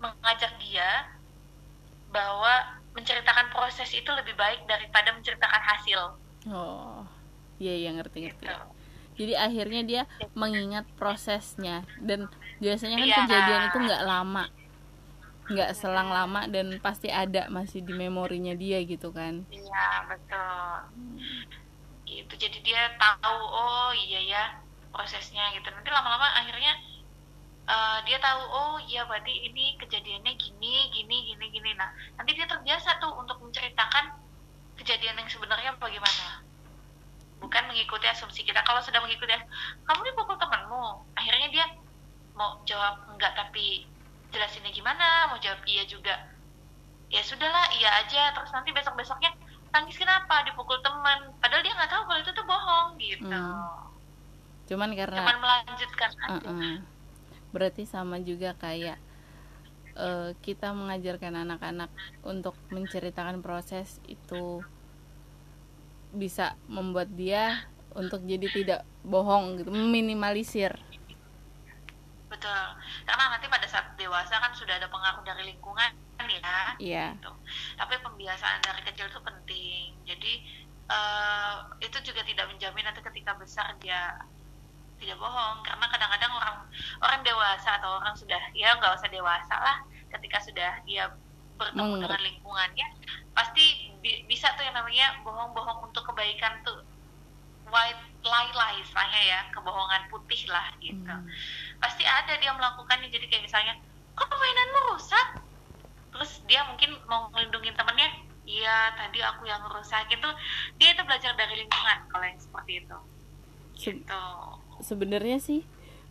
[0.00, 1.08] mengajak dia
[2.12, 6.00] bahwa menceritakan proses itu lebih baik daripada menceritakan hasil.
[6.52, 7.02] Oh
[7.58, 8.46] iya iya ngerti ngerti.
[8.46, 8.66] Gitu.
[9.14, 10.02] jadi akhirnya dia
[10.34, 12.26] mengingat prosesnya dan
[12.58, 13.16] biasanya kan ya.
[13.22, 14.44] kejadian itu nggak lama
[15.44, 19.44] nggak selang lama dan pasti ada masih di memorinya dia gitu kan.
[19.52, 20.74] Iya betul
[22.22, 22.34] gitu.
[22.38, 24.44] Jadi dia tahu oh iya ya
[24.94, 25.66] prosesnya gitu.
[25.70, 26.72] Nanti lama-lama akhirnya
[27.66, 31.70] uh, dia tahu oh iya berarti ini kejadiannya gini gini gini gini.
[31.74, 34.14] Nah nanti dia terbiasa tuh untuk menceritakan
[34.78, 36.44] kejadian yang sebenarnya bagaimana.
[37.42, 38.64] Bukan mengikuti asumsi kita.
[38.64, 39.34] Kalau sudah mengikuti
[39.84, 41.04] kamu dipukul temanmu?
[41.18, 41.66] Akhirnya dia
[42.34, 43.84] mau jawab enggak tapi
[44.32, 45.28] jelasinnya gimana?
[45.28, 46.30] Mau jawab iya juga.
[47.12, 48.32] Ya sudahlah iya aja.
[48.32, 49.30] Terus nanti besok besoknya
[49.74, 50.46] tangis kenapa?
[50.46, 51.34] Dipukul teman.
[51.42, 53.26] Padahal dia nggak tahu kalau itu tuh bohong gitu.
[53.26, 53.90] Hmm.
[54.64, 56.74] cuman karena cuman melanjutkan uh -uh.
[57.52, 58.96] berarti sama juga kayak
[59.92, 61.92] uh, kita mengajarkan anak-anak
[62.24, 64.64] untuk menceritakan proses itu
[66.14, 70.78] bisa membuat dia untuk jadi tidak bohong gitu meminimalisir
[72.34, 72.64] betul.
[73.06, 75.94] Karena nanti pada saat dewasa kan sudah ada pengaruh dari lingkungan
[76.24, 77.10] ya yeah.
[77.20, 77.28] gitu.
[77.76, 79.94] tapi pembiasaan dari kecil itu penting.
[80.08, 80.32] Jadi
[80.90, 84.18] uh, itu juga tidak menjamin nanti ketika besar dia
[84.98, 85.62] tidak bohong.
[85.62, 86.58] Karena kadang-kadang orang
[87.04, 89.76] orang dewasa atau orang sudah ya nggak usah dewasa lah.
[90.10, 91.12] Ketika sudah dia
[91.54, 92.86] bertemu dengan lingkungannya
[93.30, 96.82] pasti bi bisa tuh yang namanya bohong-bohong untuk kebaikan tuh.
[97.70, 101.04] White lie lah istilahnya ya kebohongan putih lah gitu.
[101.04, 101.28] Hmm.
[101.76, 103.74] pasti ada dia melakukannya jadi kayak misalnya
[104.16, 105.28] kok mainanmu rusak?
[106.14, 108.08] Terus dia mungkin mau melindungi temennya
[108.48, 110.08] iya tadi aku yang rusak.
[110.08, 110.28] Gitu
[110.80, 112.98] dia itu belajar dari lingkungan kalau yang seperti itu.
[113.74, 114.24] Se gitu.
[114.80, 115.60] sebenarnya sih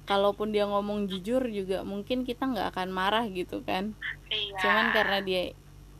[0.04, 3.98] kalaupun dia ngomong jujur juga mungkin kita nggak akan marah gitu kan.
[4.30, 4.58] Iya.
[4.62, 5.44] cuman karena dia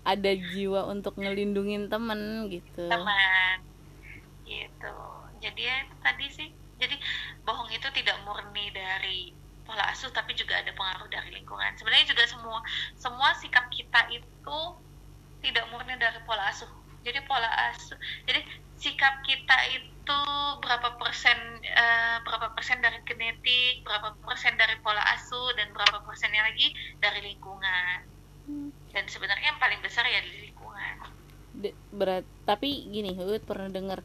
[0.04, 2.86] ada jiwa untuk ngelindungin temen gitu.
[2.86, 3.58] Teman
[4.44, 5.13] gitu
[5.44, 6.50] jadi ya tadi sih.
[6.80, 6.96] Jadi
[7.44, 11.76] bohong itu tidak murni dari pola asuh tapi juga ada pengaruh dari lingkungan.
[11.76, 12.60] Sebenarnya juga semua
[12.96, 14.60] semua sikap kita itu
[15.44, 16.72] tidak murni dari pola asuh.
[17.04, 18.40] Jadi pola asuh jadi
[18.80, 20.20] sikap kita itu
[20.60, 26.44] berapa persen uh, berapa persen dari genetik berapa persen dari pola asuh dan berapa persennya
[26.48, 28.12] lagi dari lingkungan.
[28.44, 28.76] Hmm.
[28.92, 30.96] dan sebenarnya yang paling besar ya di lingkungan.
[31.96, 34.04] Berat tapi gini Hud pernah dengar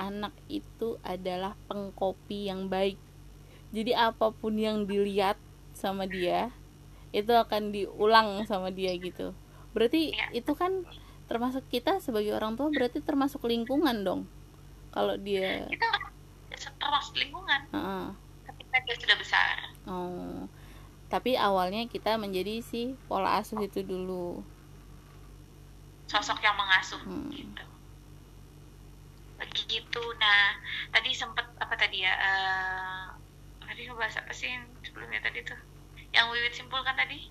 [0.00, 2.96] anak itu adalah pengkopi yang baik.
[3.70, 5.36] Jadi apa pun yang dilihat
[5.76, 6.48] sama dia
[7.12, 9.36] itu akan diulang sama dia gitu.
[9.76, 10.32] Berarti ya.
[10.32, 10.88] itu kan
[11.28, 14.22] termasuk kita sebagai orang tua berarti termasuk lingkungan dong.
[14.90, 15.86] Kalau dia kita
[16.80, 17.60] termasuk lingkungan.
[17.70, 18.04] Uh -uh.
[18.48, 19.54] ketika dia sudah besar.
[19.84, 20.48] Oh.
[21.10, 24.42] Tapi awalnya kita menjadi si pola asuh itu dulu.
[26.10, 27.30] Sosok yang mengasuh hmm.
[27.30, 27.69] gitu
[29.40, 30.60] begitu nah
[30.92, 33.16] tadi sempat apa tadi ya uh,
[33.70, 34.50] tadi ngebahas apa sih
[34.82, 35.56] sebelumnya tadi tuh?
[36.10, 37.30] Yang Wiwit simpulkan tadi?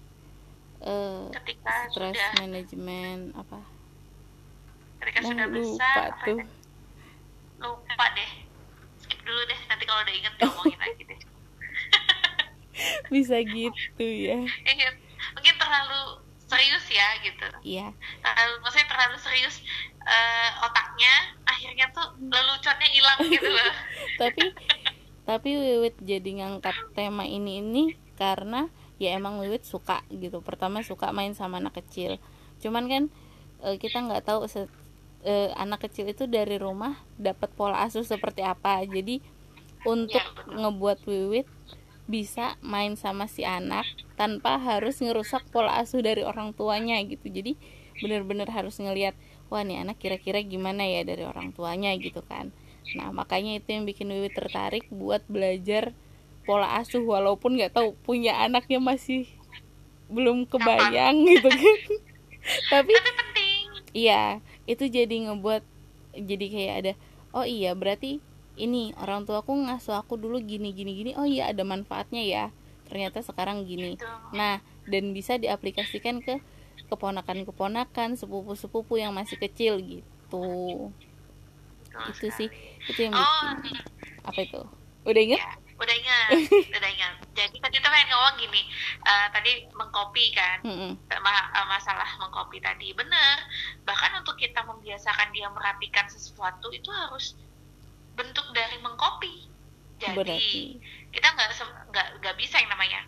[0.79, 3.59] Uh, ketika stress sudah manajemen apa?
[5.03, 6.39] Ketika nah, sudah besar lupa tuh.
[7.59, 8.31] lupa deh.
[9.03, 11.19] Skip dulu deh nanti kalau udah inget ngomongin lagi deh.
[13.13, 14.39] Bisa gitu ya.
[14.63, 14.89] Iya,
[15.35, 17.47] mungkin terlalu serius ya gitu.
[17.67, 17.91] Iya.
[18.23, 19.59] Terlalu maksudnya terlalu serius
[20.07, 23.71] uh, otaknya akhirnya tuh leluconnya hilang gitu loh
[24.23, 24.43] tapi
[25.29, 27.83] tapi Wiwit jadi ngangkat tema ini ini
[28.17, 28.65] karena
[28.97, 30.41] ya emang Wiwit suka gitu.
[30.41, 32.17] Pertama suka main sama anak kecil.
[32.57, 33.03] Cuman kan
[33.61, 38.41] uh, kita nggak tahu se uh, anak kecil itu dari rumah dapat pola asuh seperti
[38.41, 38.81] apa.
[38.89, 39.21] Jadi
[39.85, 41.45] untuk ya, ngebuat Wiwit
[42.09, 43.85] bisa main sama si anak
[44.17, 47.29] tanpa harus ngerusak pola asuh dari orang tuanya gitu.
[47.29, 47.53] Jadi
[48.01, 49.13] bener-bener harus ngelihat
[49.49, 51.93] wah nih anak kira-kira gimana ya dari orang tuanya?
[51.97, 52.53] gitu kan.
[52.95, 55.93] Nah makanya itu yang bikin Wiwi tertarik buat belajar
[56.47, 59.29] pola asuh walaupun nggak tahu punya anaknya masih
[60.09, 61.79] belum kebayang gitu kan.
[62.73, 62.93] Tapi
[63.93, 65.61] iya itu jadi ngebuat
[66.17, 66.93] jadi kayak ada
[67.33, 68.17] oh iya berarti
[68.59, 71.11] ini orang tuaku ngasuh aku dulu gini gini gini.
[71.15, 72.45] Oh iya ada manfaatnya ya.
[72.89, 73.95] Ternyata sekarang gini.
[74.33, 74.59] Nah
[74.89, 76.41] dan bisa diaplikasikan ke
[76.87, 80.47] keponakan-keponakan sepupu-sepupu yang masih kecil gitu.
[82.15, 82.47] Itu sih
[82.87, 84.29] itu yang bikin oh.
[84.29, 84.61] apa itu?
[85.03, 86.29] Udah inget ya, udah ingat
[86.77, 87.13] udah ingat.
[87.35, 88.61] Jadi tadi tuh pengen ngomong gini
[89.03, 90.91] uh, tadi mengkopi kan mm -hmm.
[91.67, 92.95] masalah mengkopi tadi.
[92.95, 93.35] Bener
[93.83, 97.35] bahkan untuk kita membiasakan dia merapikan sesuatu itu harus
[98.15, 99.47] bentuk dari mengcopy.
[99.99, 100.79] Jadi Berarti.
[101.11, 101.49] kita nggak
[101.91, 103.03] nggak nggak bisa yang namanya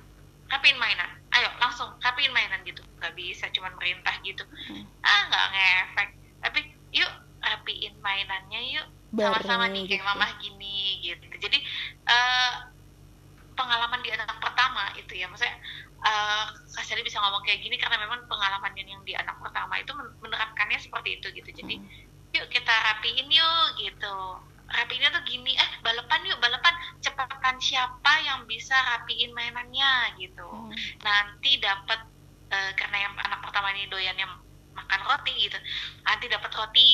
[0.52, 1.10] rapiin mainan.
[1.32, 2.84] Ayo langsung rapiin mainan gitu.
[3.00, 4.44] Nggak bisa cuma merintah gitu.
[4.68, 4.84] Hmm.
[5.02, 6.10] ah nggak ngefek.
[6.44, 6.60] Tapi
[6.92, 8.88] yuk rapiin mainannya yuk.
[9.12, 10.08] Sama-sama nih kayak gitu.
[10.08, 11.26] mamah gini gitu.
[11.40, 11.58] Jadi
[12.08, 12.52] uh,
[13.56, 15.32] pengalaman di anak pertama itu ya.
[15.32, 15.56] Maksudnya
[16.04, 20.80] uh, Kasari bisa ngomong kayak gini karena memang pengalaman yang di anak pertama itu menerapkannya
[20.80, 21.50] seperti itu gitu.
[21.64, 22.36] Jadi hmm.
[22.36, 26.74] yuk kita rapiin yuk gitu rapiinnya tuh gini eh balapan yuk balapan.
[27.04, 30.16] Cepatan siapa yang bisa rapiin mainannya?
[30.18, 30.48] Gitu.
[30.48, 30.72] Hmm.
[31.04, 32.00] nanti dapat
[32.52, 34.28] uh, karena yang anak pertama ini doyannya
[34.72, 35.60] makan roti gitu
[36.08, 36.92] nanti dapat roti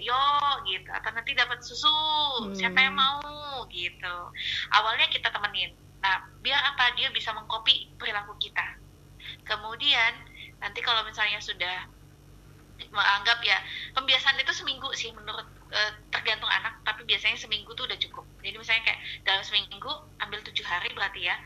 [0.00, 0.24] yo
[0.68, 0.88] gitu.
[0.90, 1.92] Atau nanti dapat susu
[2.48, 2.56] hmm.
[2.56, 3.64] siapa yang mau?
[3.68, 4.16] Gitu.
[4.72, 5.76] Awalnya kita temenin.
[6.00, 6.96] Nah biar apa?
[6.98, 8.80] Dia bisa mengcopy perilaku kita.
[9.46, 10.12] Kemudian
[10.62, 11.86] nanti kalau misalnya sudah
[12.90, 13.58] menganggap ya
[13.94, 18.24] pembiasaan itu seminggu sih menurut uh, tergantung anak tapi biasanya seminggu tuh udah cukup.
[18.44, 21.36] Jadi misalnya kayak dalam seminggu ambil tujuh hari berarti ya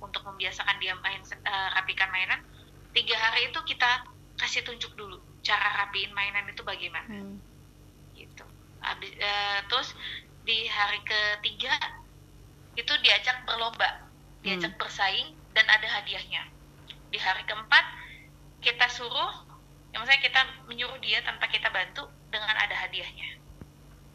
[0.00, 2.40] untuk membiasakan dia main uh, rapikan mainan
[2.96, 4.08] tiga hari itu kita
[4.40, 7.06] kasih tunjuk dulu cara rapiin mainan itu bagaimana.
[7.06, 7.36] Hmm.
[8.16, 8.44] gitu.
[8.84, 9.92] Abis, uh, terus
[10.44, 11.72] di hari ketiga
[12.74, 14.04] itu diajak berlomba
[14.44, 14.80] diajak hmm.
[14.80, 16.48] bersaing dan ada hadiahnya.
[17.12, 17.84] Di hari keempat
[18.64, 19.44] kita suruh
[19.94, 23.43] yang maksudnya kita menyuruh dia tanpa kita bantu dengan ada hadiahnya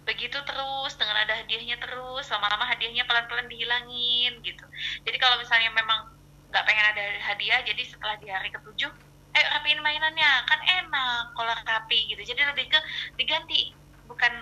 [0.07, 4.65] begitu terus dengan ada hadiahnya terus lama-lama hadiahnya pelan-pelan dihilangin gitu.
[5.05, 6.09] Jadi kalau misalnya memang
[6.49, 8.89] nggak pengen ada hadiah jadi setelah di hari ketujuh
[9.29, 12.21] eh rapiin mainannya kan enak kalau rapi gitu.
[12.25, 12.79] Jadi lebih ke
[13.21, 13.73] diganti
[14.09, 14.33] bukan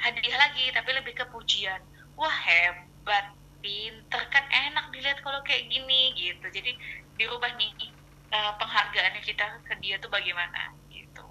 [0.00, 1.80] hadiah lagi tapi lebih ke pujian.
[2.16, 6.46] Wah hebat pinter kan enak dilihat kalau kayak gini gitu.
[6.48, 6.72] Jadi
[7.20, 7.92] dirubah nih
[8.32, 11.24] uh, penghargaannya kita ke dia tuh bagaimana gitu.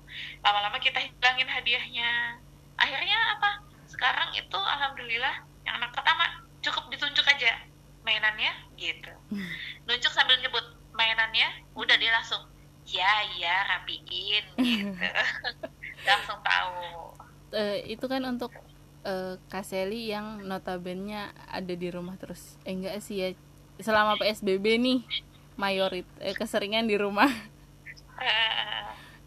[0.45, 2.37] Lama-lama kita hilangin hadiahnya.
[2.79, 3.68] Akhirnya apa
[3.99, 6.23] sekarang itu alhamdulillah yang anak pertama
[6.63, 7.51] cukup ditunjuk aja
[8.07, 9.12] mainannya gitu.
[9.27, 9.51] Hmm.
[9.83, 10.63] nunjuk sambil nyebut
[10.95, 12.47] mainannya udah dia langsung
[12.88, 15.03] ya ya rapiin gitu.
[16.07, 17.12] Langsung tahu.
[17.51, 18.55] Uh, itu kan untuk
[19.03, 22.55] uh, Kaseli yang notabene ada di rumah terus.
[22.63, 23.29] Eh enggak sih ya
[23.83, 24.99] selama PSBB nih
[25.59, 27.27] mayorit eh, keseringan di rumah.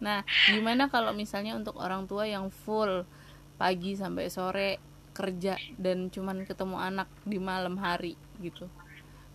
[0.03, 3.07] Nah gimana kalau misalnya untuk orang tua yang full
[3.63, 4.83] pagi sampai sore
[5.15, 8.67] kerja dan cuman ketemu anak di malam hari gitu.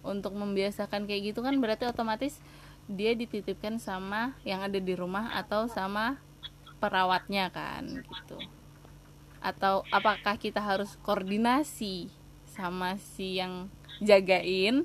[0.03, 2.43] Untuk membiasakan kayak gitu kan berarti otomatis
[2.91, 6.19] dia dititipkan sama yang ada di rumah atau sama
[6.83, 8.35] perawatnya kan gitu.
[9.39, 12.11] Atau apakah kita harus koordinasi
[12.51, 13.71] sama si yang
[14.03, 14.83] jagain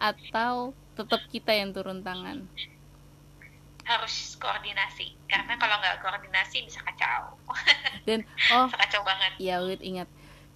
[0.00, 2.48] atau tetap kita yang turun tangan
[3.84, 5.16] harus koordinasi.
[5.26, 7.36] Karena kalau nggak koordinasi bisa kacau.
[8.08, 9.32] Dan oh bisa kacau banget.
[9.40, 10.08] ya wait ingat.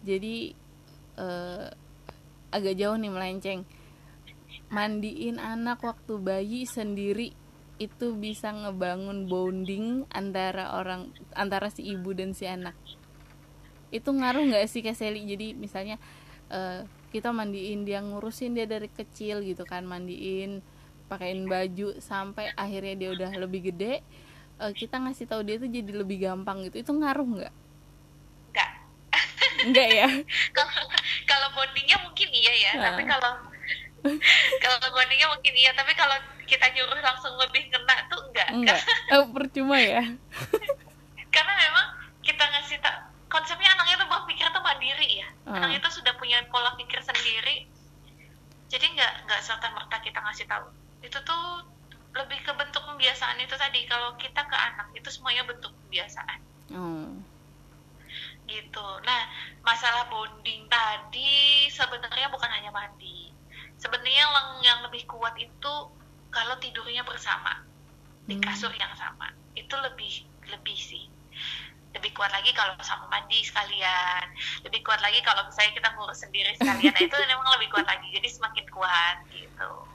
[0.04, 0.52] Jadi
[1.16, 1.68] uh,
[2.52, 3.60] agak jauh nih melenceng.
[4.70, 7.34] Mandiin anak waktu bayi sendiri
[7.82, 12.74] itu bisa ngebangun bonding antara orang antara si ibu dan si anak.
[13.90, 15.26] Itu ngaruh nggak sih ke Sally?
[15.26, 15.98] Jadi misalnya
[16.50, 20.62] uh, kita mandiin dia ngurusin dia dari kecil gitu kan mandiin
[21.14, 24.02] pakein baju sampai akhirnya dia udah lebih gede
[24.58, 26.82] uh, kita ngasih tahu dia tuh jadi lebih gampang gitu.
[26.82, 27.54] Itu ngaruh nggak?
[28.54, 28.70] Nggak.
[29.70, 30.08] Nggak ya?
[31.24, 32.84] Kalau bondingnya mungkin iya ya nah.
[32.92, 33.32] tapi kalau
[34.64, 38.80] kalau bondingnya mungkin iya tapi kalau kita nyuruh langsung lebih kena tuh enggak enggak
[39.16, 40.04] oh, percuma ya?
[41.32, 41.86] Karena memang
[42.20, 45.28] kita ngasih tak konsepnya anak itu berpikir tuh mandiri ya.
[45.48, 45.56] Uh.
[45.56, 47.64] anak itu sudah punya pola pikir sendiri.
[48.68, 50.66] Jadi nggak nggak serta merta kita ngasih tahu
[51.04, 51.44] itu tuh
[52.14, 53.84] lebih ke bentuk pembiasaan itu tadi.
[53.90, 56.40] Kalau kita ke anak itu semuanya bentuk pembiasaan.
[56.72, 57.20] Hmm.
[58.44, 58.88] gitu.
[59.08, 59.22] Nah
[59.64, 63.32] masalah bonding tadi sebenarnya bukan hanya mandi.
[63.80, 65.74] Sebenarnya yang yang lebih kuat itu
[66.28, 67.64] kalau tidurnya bersama
[68.28, 68.44] di hmm.
[68.44, 69.32] kasur yang sama.
[69.56, 71.08] Itu lebih lebih sih.
[71.96, 74.24] Lebih kuat lagi kalau sama mandi sekalian.
[74.60, 76.92] Lebih kuat lagi kalau misalnya kita ngurus sendiri sekalian.
[76.92, 78.12] Nah itu memang lebih kuat lagi.
[78.12, 79.93] Jadi semakin kuat gitu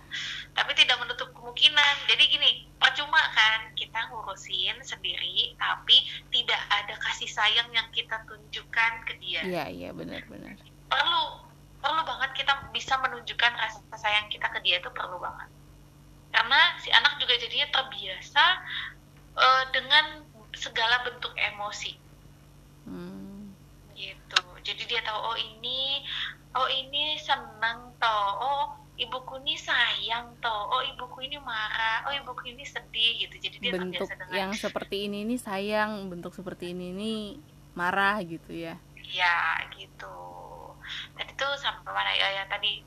[0.58, 1.96] tapi tidak menutup kemungkinan.
[2.10, 8.92] Jadi gini percuma kan kita ngurusin sendiri tapi tidak ada kasih sayang yang kita tunjukkan
[9.06, 9.42] ke dia.
[9.46, 10.58] Iya iya benar-benar
[10.90, 11.24] perlu
[11.80, 15.48] perlu banget kita bisa menunjukkan rasa sayang kita ke dia itu perlu banget.
[16.34, 18.46] Karena si anak juga jadinya terbiasa
[19.38, 20.26] uh, dengan
[20.58, 21.94] segala bentuk emosi.
[22.90, 23.54] Hmm.
[23.94, 24.42] gitu.
[24.66, 26.02] Jadi dia tahu oh ini
[26.58, 28.30] oh ini senang toh.
[28.42, 28.66] Oh
[29.00, 30.70] ibuku ini sayang toh.
[30.70, 32.06] Oh ibuku ini marah.
[32.06, 33.36] Oh ibuku ini sedih gitu.
[33.40, 37.14] Jadi dia bentuk dengan yang seperti ini ini sayang bentuk seperti ini ini
[37.74, 38.76] marah gitu ya.
[39.08, 40.20] Ya gitu.
[41.16, 42.84] Tadi tuh sampai mana ya ya tadi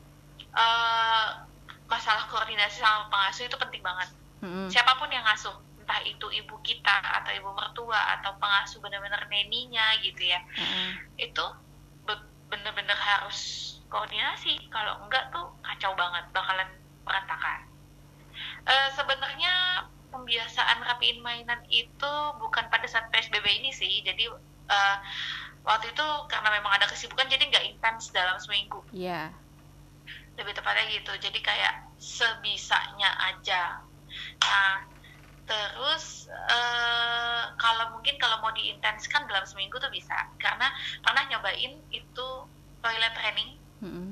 [0.52, 1.48] uh,
[1.88, 4.12] masalah koordinasi sama pengasuh itu penting banget.
[4.42, 4.66] Hmm.
[4.66, 9.94] siapa pun yang ngasuh entah itu ibu kita atau ibu mertua atau pengasuh benar-benar neninya
[10.02, 10.90] gitu ya hmm.
[11.14, 11.44] itu
[12.50, 13.38] bener-bener harus
[13.92, 14.56] koordinasi.
[14.72, 16.70] Kalau enggak tuh kacau banget bakalan
[17.04, 17.60] berantakan.
[18.64, 24.00] E, sebenarnya pembiasaan rapiin mainan itu bukan pada saat psbb ini sih.
[24.00, 24.32] Jadi
[24.72, 24.78] e,
[25.62, 28.80] waktu itu karena memang ada kesibukan jadi nggak intens dalam seminggu.
[28.90, 29.28] Iya.
[29.28, 29.40] Yeah.
[30.32, 31.12] lebih tepatnya gitu.
[31.20, 33.84] Jadi kayak sebisanya aja.
[34.40, 34.80] Nah
[35.42, 40.16] terus uh, kalau mungkin kalau mau diintenskan dalam seminggu tuh bisa.
[40.40, 40.72] Karena
[41.04, 42.28] pernah nyobain itu
[42.80, 44.10] toilet training mm-hmm.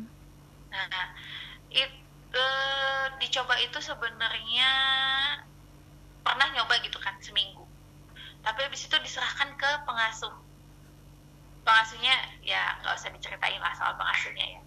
[0.71, 1.07] nah
[1.71, 1.91] it
[2.35, 4.71] uh, dicoba itu sebenarnya
[6.23, 7.65] pernah nyoba gitu kan seminggu.
[8.41, 10.33] Tapi habis itu diserahkan ke pengasuh.
[11.67, 14.61] Pengasuhnya ya nggak usah diceritain lah soal pengasuhnya ya.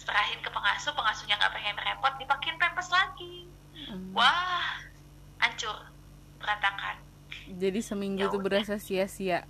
[0.00, 3.48] Serahin ke pengasuh pengasuhnya nggak pengen repot dipakein pempes lagi.
[3.74, 4.14] Mm.
[4.14, 4.78] wah
[5.42, 5.74] hancur
[6.38, 6.94] berantakan.
[7.58, 9.42] Jadi seminggu itu berasa sia-sia.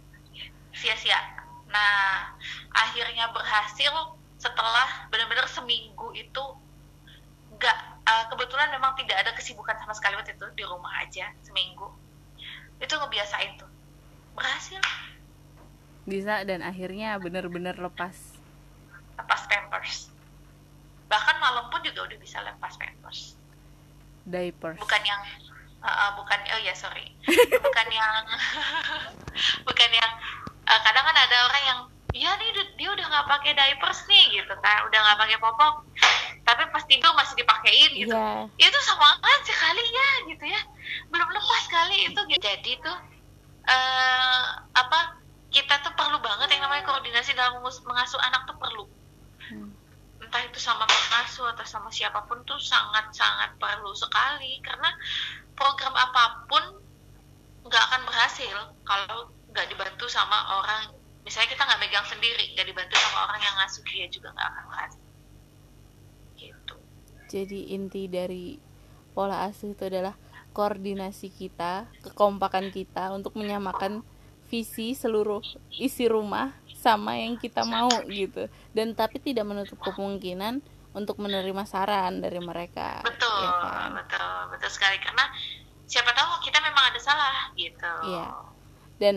[0.73, 1.21] Sia-sia.
[1.69, 2.33] Nah
[2.73, 6.45] akhirnya berhasil setelah benar-benar seminggu itu
[7.57, 11.89] nggak uh, kebetulan memang tidak ada kesibukan sama sekali waktu itu di rumah aja seminggu.
[12.77, 13.71] Itu ngebiasain tuh.
[14.37, 14.85] Berhasil.
[16.05, 18.13] Bisa dan akhirnya benar-benar lepas.
[19.17, 20.13] Lepas pampers.
[21.09, 23.41] Bahkan malam pun juga udah bisa lepas pampers.
[24.29, 24.77] Diapers.
[24.77, 25.23] Bukan yang
[25.81, 27.17] uh, bukan oh ya sorry.
[27.65, 28.15] Bukan yang
[29.69, 30.13] bukan yang
[30.69, 31.81] uh, kadang kan ada orang yang
[32.15, 32.49] ya nih
[32.79, 35.75] dia udah nggak pakai diapers nih gitu kan udah nggak pakai popok
[36.47, 38.47] tapi pas tidur masih dipakein gitu yeah.
[38.55, 40.61] itu sama aja kali ya gitu ya
[41.11, 42.39] belum lepas kali itu gitu.
[42.39, 42.99] jadi tuh
[43.67, 44.45] uh,
[44.79, 45.19] apa
[45.51, 48.87] kita tuh perlu banget yang namanya koordinasi dalam mengasuh anak tuh perlu
[49.51, 49.69] hmm.
[50.23, 54.87] entah itu sama pengasuh atau sama siapa pun tuh sangat sangat perlu sekali karena
[55.59, 56.63] program apa pun
[57.67, 58.57] nggak akan berhasil
[58.87, 63.55] kalau nggak dibantu sama orang misalnya kita nggak megang sendiri nggak dibantu sama orang yang
[63.59, 65.03] ngasuh dia juga nggak akan berhasil
[66.37, 66.75] gitu.
[67.33, 68.61] Jadi inti dari
[69.17, 70.15] pola asuh itu adalah
[70.55, 74.05] koordinasi kita kekompakan kita untuk menyamakan
[74.47, 75.43] visi seluruh
[75.75, 78.47] isi rumah sama yang kita mau gitu.
[78.77, 80.61] Dan tapi tidak menutup kemungkinan
[80.95, 83.91] untuk menerima saran dari mereka betul ya kan?
[83.99, 85.01] betul betul sekali.
[85.03, 85.27] Karena
[85.89, 87.95] siapa tahu kita memang ada salah gitu.
[88.13, 88.27] Iya.
[89.01, 89.15] Dan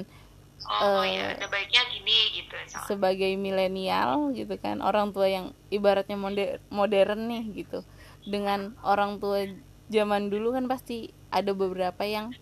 [0.68, 2.88] oh uh, ya ada baiknya gini gitu misalnya.
[2.92, 7.80] sebagai milenial gitu kan orang tua yang ibaratnya moder modern nih gitu.
[8.28, 9.48] Dengan orang tua
[9.88, 12.36] zaman dulu kan pasti ada beberapa yang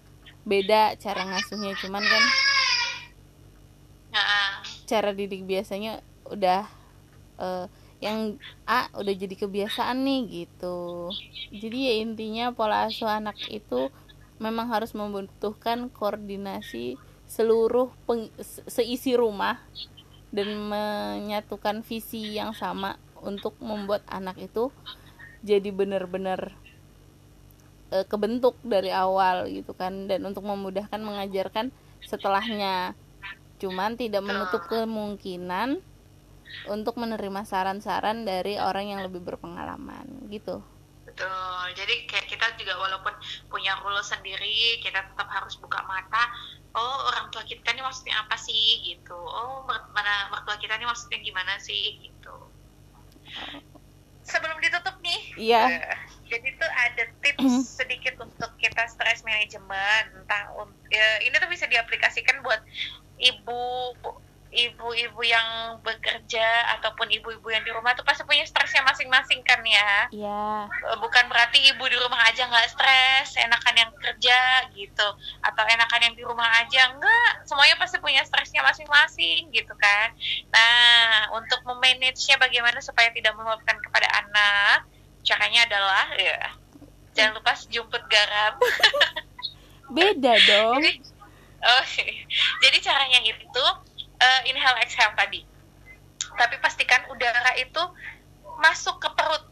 [0.46, 2.24] beda cara ngasuhnya cuman kan
[4.86, 6.00] cara didik biasanya
[6.30, 6.70] udah
[7.42, 7.66] uh,
[8.00, 8.38] yang
[8.70, 11.10] A udah jadi kebiasaan nih gitu.
[11.50, 13.90] Jadi ya intinya pola asuh anak itu
[14.38, 17.02] memang harus membutuhkan koordinasi
[17.36, 18.32] seluruh peng,
[18.72, 19.60] seisi rumah
[20.32, 24.72] dan menyatukan visi yang sama untuk membuat anak itu
[25.44, 26.56] jadi benar-benar
[27.92, 30.08] e, kebentuk dari awal gitu kan.
[30.08, 32.96] Dan untuk memudahkan mengajarkan setelahnya.
[33.60, 35.84] Cuman tidak menutup kemungkinan
[36.72, 40.64] untuk menerima saran-saran dari orang yang lebih berpengalaman gitu
[41.16, 41.64] betul.
[41.80, 43.16] Jadi kayak kita juga walaupun
[43.48, 46.28] punya rules sendiri kita tetap harus buka mata
[46.76, 48.84] oh orang tua kita ini maksudnya apa sih?
[48.84, 49.16] gitu.
[49.16, 49.64] Oh
[49.96, 52.04] mana mertua kita ini maksudnya gimana sih?
[52.04, 52.36] gitu.
[54.28, 55.64] Sebelum ditutup nih iya.
[55.70, 55.98] uh,
[56.28, 60.50] jadi tuh ada tips sedikit untuk kita stress management entah
[60.90, 62.60] ya, ini tuh bisa diaplikasikan buat
[63.22, 63.94] ibu
[64.56, 69.92] ibu-ibu yang bekerja ataupun ibu-ibu yang di rumah tuh pasti punya stresnya masing-masing kan ya.
[70.16, 70.42] Iya.
[70.72, 70.96] Yeah.
[71.04, 74.40] Bukan berarti ibu di rumah aja nggak stres, enakan yang kerja
[74.72, 75.08] gitu,
[75.44, 77.44] atau enakan yang di rumah aja enggak.
[77.44, 80.16] Semuanya pasti punya stresnya masing-masing gitu kan.
[80.50, 84.88] Nah, untuk memanage-nya bagaimana supaya tidak meluapkan kepada anak,
[85.28, 86.40] caranya adalah ya
[87.16, 88.54] jangan lupa jumput garam.
[89.90, 90.84] Beda dong.
[90.84, 90.92] Jadi,
[91.64, 91.84] oh,
[92.64, 93.66] jadi caranya itu
[94.20, 95.44] uh, inhale exhale tadi.
[96.36, 97.84] Tapi pastikan udara itu
[98.60, 99.44] masuk ke perut.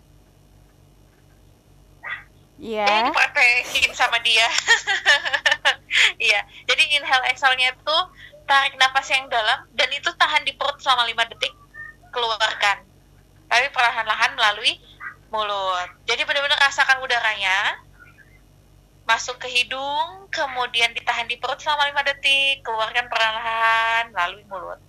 [2.59, 2.85] Iya.
[2.87, 3.03] Yeah.
[3.11, 4.47] Dipraktekin sama dia.
[6.17, 6.41] Iya.
[6.65, 7.97] Jadi inhale exhale-nya itu
[8.49, 11.53] tarik nafas yang dalam dan itu tahan di perut selama 5 detik,
[12.09, 12.81] keluarkan.
[13.45, 14.81] Tapi perlahan-lahan melalui
[15.29, 15.89] mulut.
[16.09, 17.77] Jadi benar-benar rasakan udaranya,
[19.13, 24.81] masuk ke hidung, kemudian ditahan di perut selama 5 detik, keluarkan perlahan melalui mulut.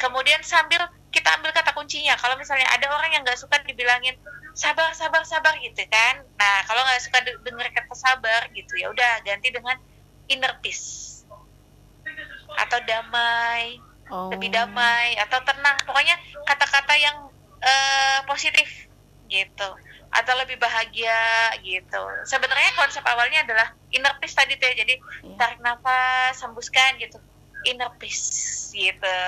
[0.00, 4.16] Kemudian sambil kita ambil kata kuncinya, kalau misalnya ada orang yang nggak suka dibilangin
[4.56, 6.24] sabar, sabar, sabar gitu kan.
[6.40, 9.76] Nah, kalau nggak suka dengar kata sabar gitu, ya udah ganti dengan
[10.32, 11.28] inner peace
[12.56, 13.76] atau damai,
[14.08, 14.32] oh.
[14.32, 15.76] lebih damai atau tenang.
[15.84, 16.16] Pokoknya
[16.48, 17.28] kata-kata yang
[17.60, 18.88] uh, positif
[19.28, 19.68] gitu
[20.08, 22.02] atau lebih bahagia gitu.
[22.24, 24.74] Sebenarnya konsep awalnya adalah inner peace tadi tuh ya.
[24.84, 24.94] Jadi
[25.24, 25.36] yeah.
[25.36, 27.20] tarik nafas, hembuskan gitu.
[27.68, 29.20] Inner peace gitu.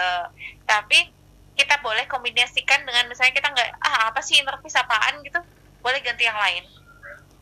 [0.64, 1.12] Tapi
[1.57, 5.41] kita boleh kombinasikan dengan misalnya kita nggak ah apa sih inner peace apaan gitu.
[5.85, 6.64] Boleh ganti yang lain.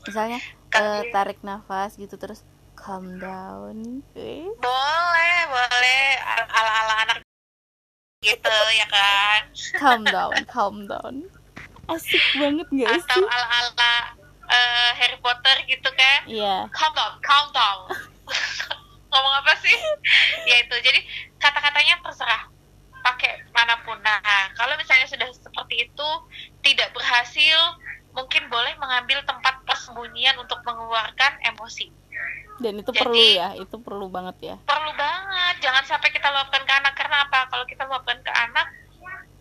[0.07, 0.39] Misalnya
[0.75, 2.43] uh, tarik nafas gitu terus
[2.75, 4.03] calm down.
[4.19, 4.47] Eh.
[4.59, 6.03] Boleh, boleh
[6.51, 7.19] ala-ala anak
[8.19, 9.41] gitu ya kan.
[9.79, 11.31] Calm down, calm down
[11.89, 13.93] asik banget gak sih atau ala ala
[14.49, 16.21] uh, Harry Potter gitu kan.
[16.29, 16.45] Iya.
[16.45, 16.61] Yeah.
[16.73, 17.81] calm down calm down.
[19.13, 19.77] Ngomong apa sih?
[20.45, 21.01] Ya itu jadi
[21.41, 22.43] kata-katanya terserah
[23.01, 23.97] pakai mana pun.
[24.05, 24.21] Nah
[24.57, 26.09] kalau misalnya sudah seperti itu
[26.61, 27.59] tidak berhasil
[28.13, 31.89] mungkin boleh mengambil tempat persembunyian untuk mengeluarkan emosi.
[32.59, 34.57] Dan itu Jadi, perlu ya itu perlu banget ya.
[34.67, 35.63] perlu banget.
[35.63, 36.93] Jangan sampai kita luapkan ke anak.
[36.99, 37.47] Karena apa?
[37.47, 38.67] Kalau kita luapkan ke anak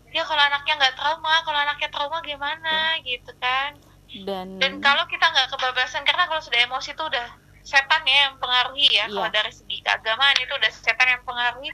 [0.08, 3.76] ya kalau anaknya nggak trauma kalau anaknya trauma gimana gitu kan.
[4.24, 7.28] Dan dan kalau kita nggak kebebasan karena kalau sudah emosi itu udah
[7.60, 9.12] setan ya yang pengaruhi ya, ya.
[9.12, 11.68] kalau dari segi keagamaan itu udah setan yang pengaruhi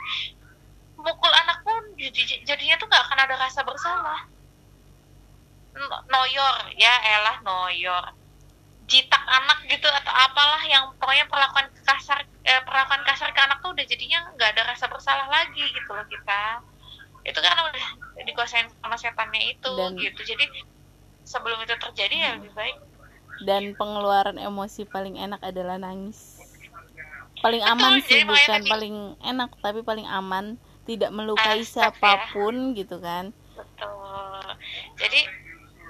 [0.99, 1.95] mukul anak pun
[2.43, 4.21] jadinya tuh nggak akan ada rasa bersalah.
[6.11, 8.05] Noyor ya elah noyor.
[8.85, 13.73] Jitak anak gitu atau apalah yang pokoknya perlakuan kasar eh, perlakuan kasar ke anak tuh
[13.73, 16.61] udah jadinya nggak ada rasa bersalah lagi gitu loh kita
[17.25, 17.87] itu kan udah
[18.29, 20.21] dikuasain sama setannya itu dan, gitu.
[20.23, 20.45] Jadi
[21.25, 22.77] sebelum itu terjadi ya lebih baik.
[23.43, 26.39] Dan pengeluaran emosi paling enak adalah nangis.
[27.43, 30.61] Paling Betul, aman sih bukan tadi, paling enak tapi paling aman.
[30.85, 32.85] Tidak melukai siapa pun ya.
[32.85, 33.33] gitu kan.
[33.57, 34.45] Betul.
[35.01, 35.21] Jadi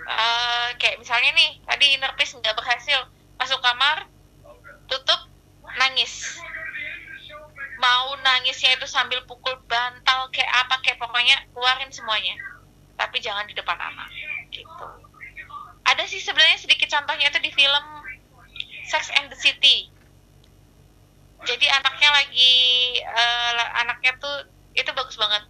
[0.07, 4.07] uh, kayak misalnya nih tadi inner peace nggak berhasil masuk kamar
[4.87, 5.19] tutup
[5.83, 6.39] nangis
[7.85, 12.37] mau nangisnya itu sambil pukul bantal kayak apa kayak pokoknya keluarin semuanya.
[12.97, 14.09] Tapi jangan di depan anak
[14.49, 14.89] gitu.
[15.85, 17.85] Ada sih sebenarnya sedikit contohnya itu di film
[18.89, 19.93] Sex and the City.
[21.45, 22.55] Jadi anaknya lagi
[23.05, 23.53] uh,
[23.85, 25.45] anaknya tuh itu bagus banget.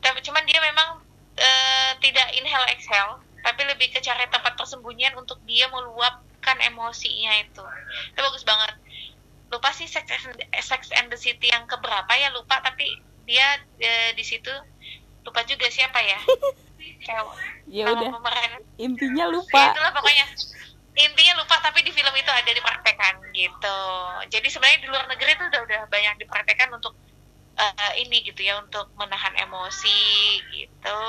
[0.00, 1.04] Tapi cuman dia memang
[1.36, 7.62] uh, tidak inhale exhale tapi lebih ke cari tempat persembunyian untuk dia meluapkan emosinya itu.
[8.16, 8.74] Itu bagus banget
[9.50, 12.86] lupa sih Sex and, Sex and the City yang keberapa ya lupa tapi
[13.26, 14.50] dia e, di situ.
[15.26, 16.20] Lupa juga siapa ya.
[17.66, 18.14] Ya udah.
[18.78, 19.58] intinya lupa.
[19.58, 20.26] ya, itulah pokoknya.
[20.96, 23.80] Intinya lupa tapi di film itu ada dipraktekkan gitu.
[24.30, 26.94] Jadi sebenarnya di luar negeri itu udah udah banyak dipraktekkan untuk
[27.58, 30.00] uh, ini gitu ya untuk menahan emosi
[30.54, 31.00] gitu.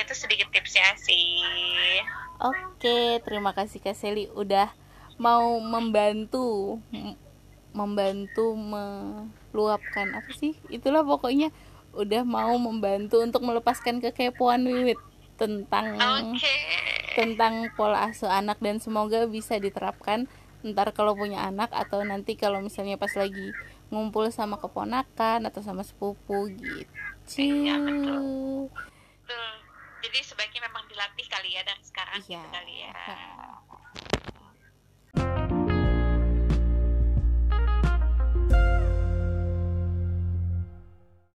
[0.00, 2.00] Itu sedikit tipsnya sih.
[2.40, 4.72] Oke terima kasih kak Seli udah
[5.20, 6.80] mau membantu
[7.76, 11.52] membantu meluapkan apa sih itulah pokoknya
[11.92, 15.00] udah mau membantu untuk melepaskan kekepoan Wiwit
[15.36, 16.00] tentang
[16.32, 16.60] okay.
[17.12, 20.24] tentang pola asuh anak dan semoga bisa diterapkan
[20.64, 23.52] ntar kalau punya anak atau nanti kalau misalnya pas lagi
[23.92, 26.90] ngumpul sama keponakan atau sama sepupu gitu.
[27.38, 28.66] Iya betul.
[29.22, 29.52] Betul.
[30.02, 32.40] Jadi sebaiknya memang dilatih kali ya dari sekarang iya.
[32.40, 32.94] gitu kali ya.
[38.48, 38.85] Bye.